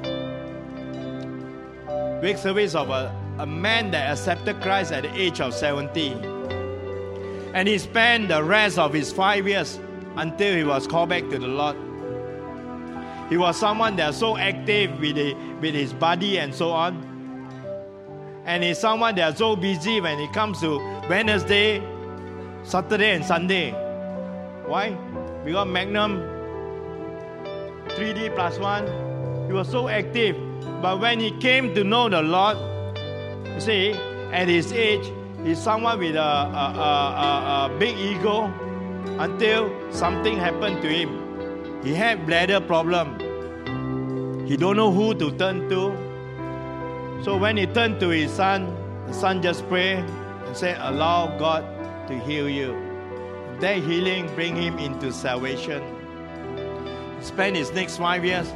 [2.22, 6.12] week service of a, a man that accepted Christ at the age of 70.
[7.54, 9.80] And he spent the rest of his five years
[10.16, 11.76] until he was called back to the Lord.
[13.30, 15.32] He was someone that was so active with, the,
[15.62, 17.02] with his body and so on.
[18.44, 20.78] And he's someone that is so busy when it comes to
[21.08, 21.82] Wednesday,
[22.62, 23.72] Saturday, and Sunday.
[24.66, 24.90] Why?
[25.44, 26.35] Because Magnum
[27.96, 28.84] 3D plus one,
[29.46, 30.36] he was so active.
[30.82, 32.58] But when he came to know the Lord,
[33.46, 33.92] you see,
[34.32, 35.10] at his age,
[35.42, 38.52] he's someone with a, a, a, a, big ego
[39.18, 41.82] until something happened to him.
[41.82, 43.18] He had bladder problem.
[44.46, 47.24] He don't know who to turn to.
[47.24, 50.04] So when he turned to his son, the son just prayed
[50.44, 51.64] and said, Allow God
[52.08, 52.76] to heal you.
[53.60, 55.95] That healing bring him into salvation.
[57.26, 58.46] He spent his next five years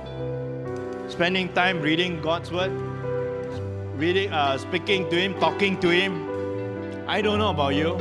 [1.09, 2.71] spending time reading God's word,
[3.97, 7.05] reading, uh, speaking to him, talking to him.
[7.09, 7.99] I don't know about you.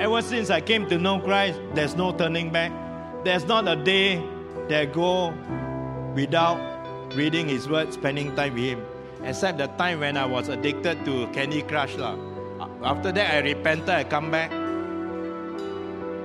[0.00, 2.72] Ever since I came to know Christ, there's no turning back.
[3.24, 4.24] There's not a day
[4.70, 5.34] that go
[6.14, 6.56] without
[7.14, 8.82] reading His Word, spending time with Him.
[9.22, 11.94] Except the time when I was addicted to Candy Crush.
[11.96, 12.16] lah.
[12.82, 14.50] After that, I repented, I come back.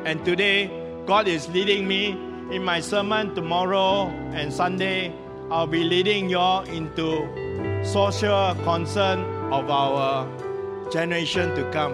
[0.05, 0.71] And today,
[1.05, 5.13] God is leading me in my sermon tomorrow and Sunday.
[5.51, 7.27] I'll be leading you all into
[7.83, 9.19] social concern
[9.51, 10.27] of our
[10.91, 11.93] generation to come.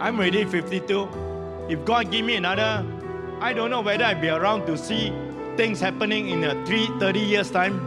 [0.00, 1.08] I'm already 52.
[1.68, 2.84] If God give me another,
[3.40, 5.12] I don't know whether I'll be around to see
[5.56, 7.80] things happening in a three, 30 years time.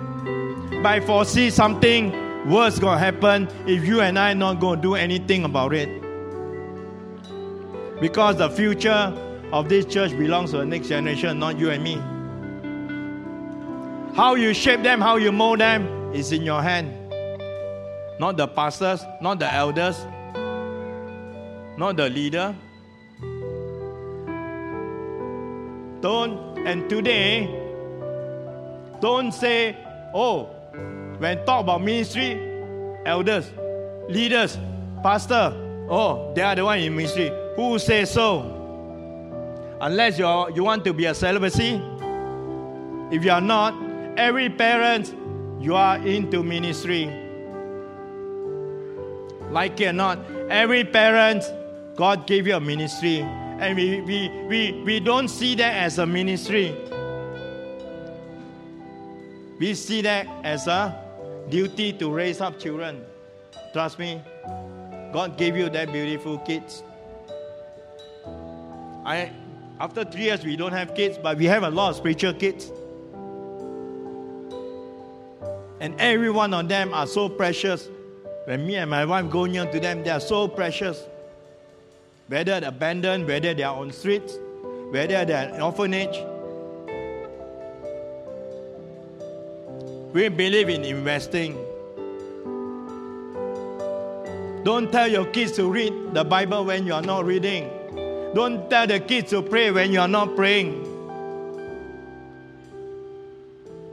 [0.83, 2.11] But I foresee something
[2.49, 5.89] worse gonna happen if you and I not gonna do anything about it.
[8.01, 9.13] Because the future
[9.51, 11.95] of this church belongs to the next generation, not you and me.
[14.15, 16.97] How you shape them, how you mold them is in your hand.
[18.19, 20.05] Not the pastors, not the elders,
[21.77, 22.55] not the leader.
[26.01, 27.47] Don't, and today,
[29.01, 29.77] don't say,
[30.13, 30.45] oh,
[31.17, 32.39] when talk about ministry,
[33.05, 33.51] elders,
[34.07, 34.57] leaders,
[35.03, 35.53] pastor,
[35.89, 37.31] oh, they are the one in ministry.
[37.55, 38.60] Who says so?
[39.81, 41.81] Unless you you want to be a celibacy.
[43.11, 43.73] If you are not,
[44.15, 45.13] every parent,
[45.59, 47.05] you are into ministry.
[49.49, 51.43] Like it or not, every parent,
[51.95, 53.19] God gave you a ministry.
[53.21, 56.75] And we, we, we, we don't see that as a ministry.
[59.59, 60.95] We see that as a
[61.49, 63.03] duty to raise up children.
[63.73, 64.21] Trust me,
[65.11, 66.83] God gave you that beautiful kids.
[69.03, 69.31] I,
[69.81, 72.71] after three years, we don't have kids, but we have a lot of spiritual kids.
[75.79, 77.89] And every one of them are so precious.
[78.45, 81.01] When me and my wife go near to them, they are so precious.
[82.27, 84.37] Whether abandoned, whether they are on streets,
[84.91, 86.15] whether they're in orphanage.
[90.13, 91.57] We believe in investing.
[94.63, 97.80] Don't tell your kids to read the Bible when you are not reading.
[98.33, 100.87] Don't tell the kids to pray when you are not praying.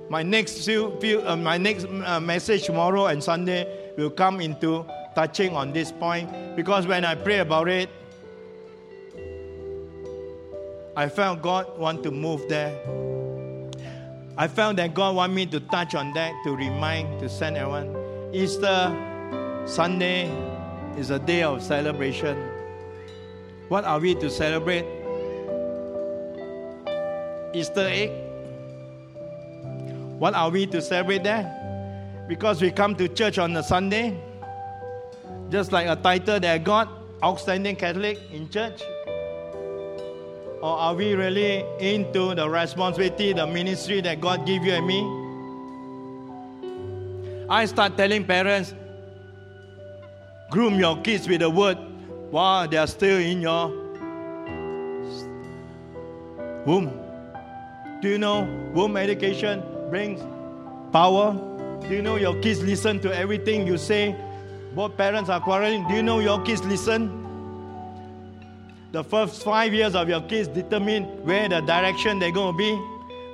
[0.09, 4.87] My next few, few uh, my next uh, message tomorrow and Sunday will come into
[5.15, 7.91] touching on this point because when I pray about it,
[10.97, 12.79] I felt God want to move there.
[14.37, 17.95] I felt that God want me to touch on that to remind to send everyone.
[18.33, 18.95] Easter
[19.67, 20.31] Sunday
[20.97, 22.58] is a day of celebration.
[23.69, 24.87] What are we to celebrate?
[27.53, 28.11] Easter egg.
[30.19, 31.55] What are we to celebrate there?
[32.29, 34.19] Because we come to church on a Sunday,
[35.51, 36.89] just like a title that I got,
[37.23, 38.83] outstanding Catholic in church.
[40.61, 45.05] Or are we really into the responsibility, the ministry that God gave you and me?
[47.51, 48.75] I start telling parents,
[50.51, 51.79] groom your kids with the word
[52.31, 53.69] while they are still in your
[56.67, 56.93] womb.
[58.01, 60.21] Do you know womb education brings
[60.93, 61.33] power?
[61.89, 64.15] Do you know your kids listen to everything you say?
[64.75, 65.89] Both parents are quarreling.
[65.89, 67.27] Do you know your kids listen?
[68.93, 72.75] The first five years of your kids determine where the direction they're going to be,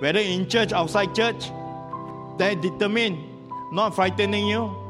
[0.00, 1.50] whether in church, outside church.
[2.38, 3.18] They determine,
[3.72, 4.84] not frightening you.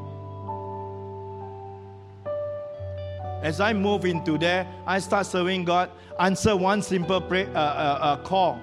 [3.45, 5.91] As I move into there, I start serving God.
[6.19, 8.59] Answer one simple pray, uh, uh, uh, call.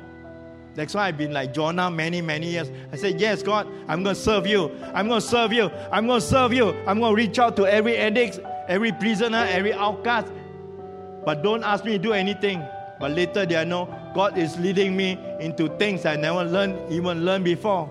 [0.74, 2.72] That's why I've been like Jonah many, many years.
[2.92, 4.72] I said, Yes, God, I'm going to serve you.
[4.96, 5.70] I'm going to serve you.
[5.92, 6.70] I'm going to serve you.
[6.88, 10.34] I'm going to reach out to every addict, every prisoner, every outcast.
[11.26, 12.66] But don't ask me to do anything.
[13.00, 17.44] But later they know God is leading me into things I never learned, even learned
[17.44, 17.88] before.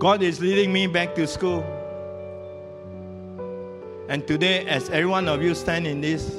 [0.00, 1.64] God is leading me back to school.
[4.08, 6.30] And today, as every one of you stand in this,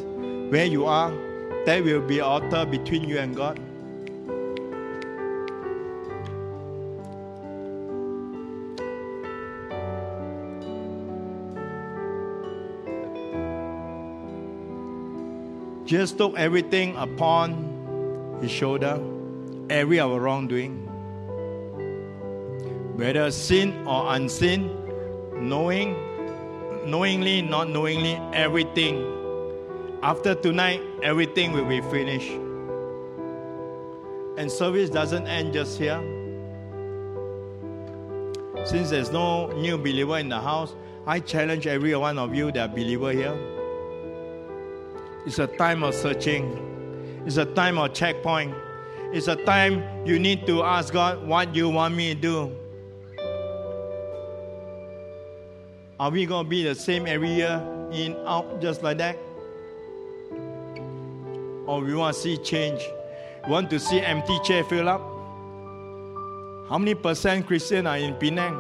[0.52, 1.12] where you are,
[1.66, 3.60] there will be altar between you and God.
[15.86, 19.00] just took everything upon his shoulder,
[19.70, 20.82] every our wrongdoing,
[22.98, 24.70] whether sin or unseen,
[25.36, 25.96] knowing,
[26.86, 29.06] knowingly, not knowingly, everything.
[30.04, 32.32] After tonight, everything will be finished.
[34.38, 36.02] And service doesn't end just here.
[38.66, 40.76] Since there's no new believer in the house,
[41.06, 43.56] I challenge every one of you that are believer here
[45.26, 46.46] it's a time of searching.
[47.26, 48.54] It's a time of checkpoint.
[49.12, 52.56] It's a time you need to ask God what you want me to do.
[55.98, 57.64] Are we going to be the same every year,
[57.94, 59.18] in, out, just like that?
[61.66, 62.82] Or we want to see change?
[63.46, 65.00] We want to see empty chair fill up?
[66.70, 68.56] How many percent Christian are in Penang?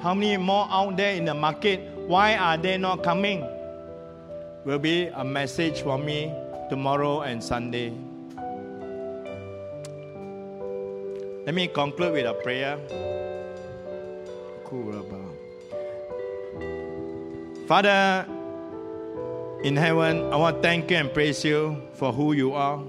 [0.00, 1.80] How many more out there in the market?
[2.06, 3.44] Why are they not coming?
[4.64, 6.32] Will be a message for me
[6.70, 7.92] tomorrow and Sunday.
[11.44, 12.78] Let me conclude with a prayer.
[17.68, 18.26] Father
[19.62, 22.82] in heaven, I want to thank you and praise you for who you are.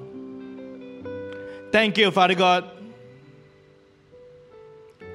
[1.69, 2.63] Thank you, Father God,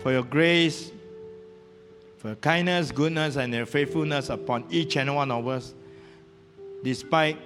[0.01, 0.93] for your grace,
[2.19, 5.73] for your kindness, goodness, and your faithfulness upon each and one of us,
[6.83, 7.39] despite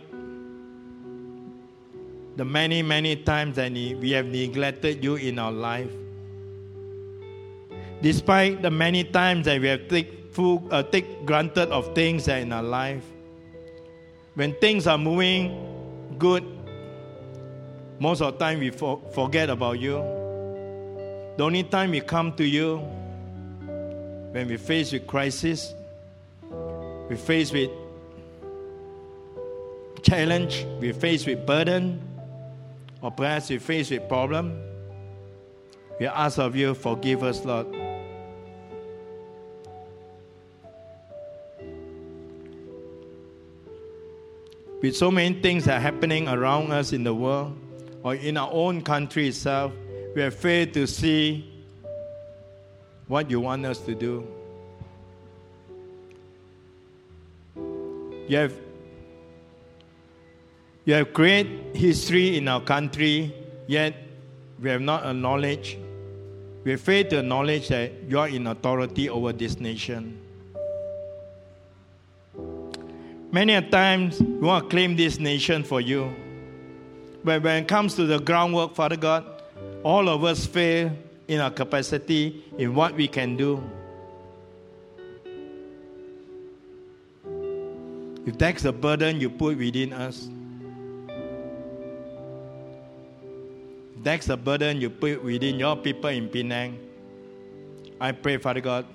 [2.35, 5.93] the many, many times that we have neglected you in our life.
[8.03, 9.87] Despite the many times that we have
[10.39, 13.03] full, uh, take granted of things that in our life.
[14.37, 16.45] When things are moving good,
[17.99, 19.95] most of the time we for, forget about you.
[21.37, 22.77] The only time we come to you
[24.31, 25.75] when we face with crisis,
[27.09, 27.71] we face with
[30.03, 32.01] challenge, we face with burden,
[33.03, 34.57] or perhaps we face with problem.
[35.99, 37.88] We ask of you, forgive us, Lord.
[44.81, 47.59] With so many things that are happening around us in the world
[48.05, 49.73] or in our own country itself,
[50.15, 51.53] we have failed to see
[53.09, 54.25] what you want us to do.
[58.29, 58.55] You have,
[60.85, 63.35] you have great history in our country,
[63.67, 63.95] yet
[64.61, 65.77] we have not acknowledged,
[66.63, 70.21] we failed to acknowledge that you are in authority over this nation.
[73.31, 76.15] Many a times we want to claim this nation for you.
[77.23, 79.25] But when it comes to the groundwork, Father God,
[79.83, 80.91] all of us fail
[81.27, 83.63] in our capacity in what we can do.
[88.25, 90.29] If that's the burden you put within us,
[94.03, 96.79] that's the burden you put within your people in Penang,
[98.01, 98.87] I pray, Father God,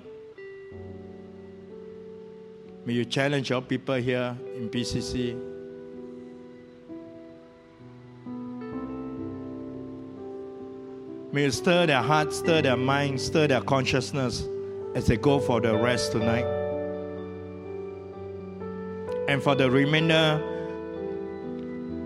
[2.86, 5.34] may you challenge your people here in PCC.
[11.32, 14.46] May you stir their hearts, stir their minds, stir their consciousness
[14.94, 16.46] as they go for the rest tonight.
[19.26, 20.40] And for the remainder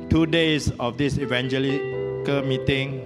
[0.09, 3.05] two days of this evangelical meeting,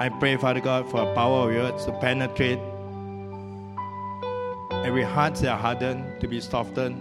[0.00, 2.58] I pray, Father God, for a power of yours to penetrate
[4.84, 7.00] every heart that hardened to be softened.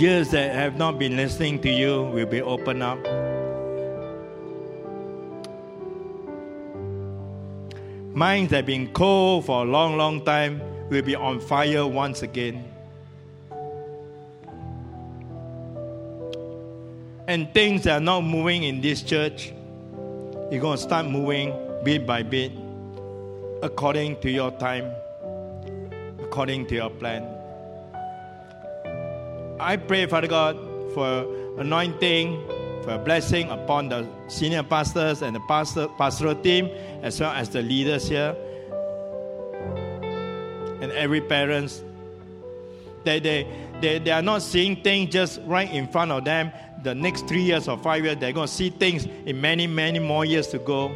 [0.00, 2.98] Ears that have not been listening to you will be opened up.
[8.14, 10.60] Minds that have been cold for a long, long time
[10.90, 12.64] will be on fire once again.
[17.28, 19.52] And things that are not moving in this church,
[20.50, 21.54] you're going to start moving
[21.84, 22.52] bit by bit
[23.62, 24.90] according to your time,
[26.36, 27.24] according to your plan.
[29.58, 30.54] I pray, Father God,
[30.92, 31.24] for
[31.58, 32.46] anointing,
[32.82, 36.66] for a blessing upon the senior pastors and the pastor, pastoral team,
[37.00, 38.36] as well as the leaders here,
[40.82, 41.82] and every parents.
[43.04, 43.46] That they,
[43.80, 46.52] they, they are not seeing things just right in front of them.
[46.82, 50.00] The next three years or five years, they're going to see things in many, many
[50.00, 50.92] more years to go.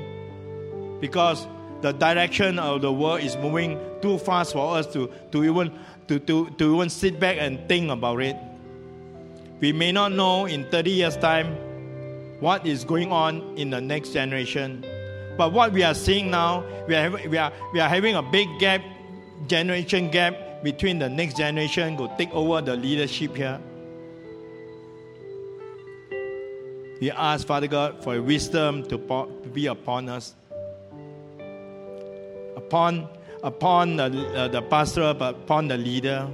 [1.00, 1.46] Because
[1.82, 5.72] the direction of the world is moving too fast for us to, to, even,
[6.08, 8.36] to, to, to even sit back and think about it.
[9.60, 11.56] We may not know in 30 years' time
[12.40, 14.84] what is going on in the next generation.
[15.36, 18.48] But what we are seeing now, we are, we are, we are having a big
[18.58, 18.82] gap,
[19.46, 23.60] generation gap between the next generation who take over the leadership here.
[27.00, 30.34] We ask, Father God, for wisdom to, to be upon us.
[32.70, 33.08] Upon,
[33.42, 36.28] upon the, uh, the pastor, but upon the leader.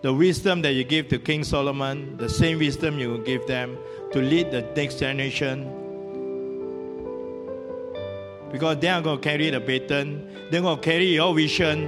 [0.00, 3.78] The wisdom that you give to King Solomon, the same wisdom you will give them
[4.10, 5.70] to lead the next generation.
[8.50, 11.84] Because they are going to carry the baton, they're going to carry your vision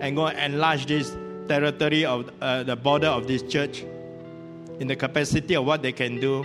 [0.00, 1.16] and go enlarge this
[1.48, 3.82] territory of uh, the border of this church
[4.78, 6.44] in the capacity of what they can do.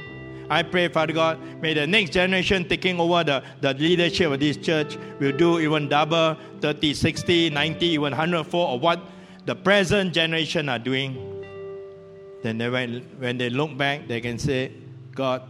[0.50, 4.58] I pray, Father God, may the next generation taking over the, the leadership of this
[4.58, 9.02] church will do even double, 30, 60, 90, even 104 of what
[9.46, 11.44] the present generation are doing.
[12.42, 14.72] Then they, when, when they look back, they can say,
[15.16, 15.44] God,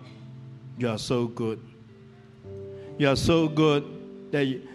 [0.77, 1.59] you are so good.
[2.97, 4.67] You are so good that you,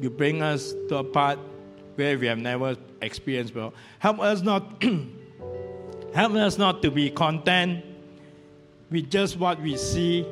[0.00, 1.38] you bring us to a part
[1.96, 3.72] where we have never experienced before.
[3.98, 4.82] Help us not
[6.14, 7.84] help us not to be content
[8.90, 10.26] with just what we see.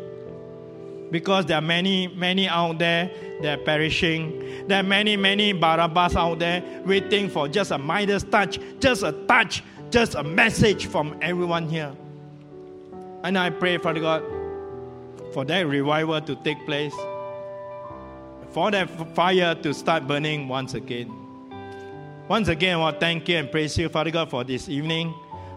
[1.11, 3.11] Because there are many, many out there
[3.43, 4.69] that are perishing.
[4.69, 9.13] There are many, many Barabbas out there waiting for just a Midas touch, just a
[9.27, 11.93] touch, just a message from everyone here.
[13.25, 14.23] And I pray, Father God,
[15.33, 16.95] for that revival to take place,
[18.51, 21.13] for that fire to start burning once again.
[22.29, 25.13] Once again, I want to thank you and praise you, Father God, for this evening,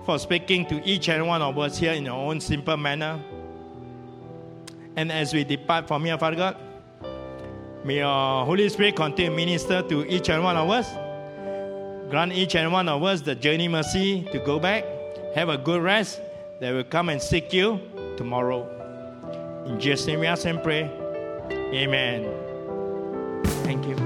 [0.05, 3.19] for speaking to each and one of us here in your own simple manner.
[4.95, 6.57] And as we depart from here, Father God,
[7.83, 10.91] may your Holy Spirit continue to minister to each and one of us.
[12.09, 14.83] Grant each and one of us the journey mercy to go back,
[15.33, 16.21] have a good rest,
[16.59, 17.79] that will come and seek you
[18.17, 18.69] tomorrow.
[19.65, 20.83] In Jesus' name we ask and pray.
[21.51, 22.29] Amen.
[23.63, 24.02] Thank you.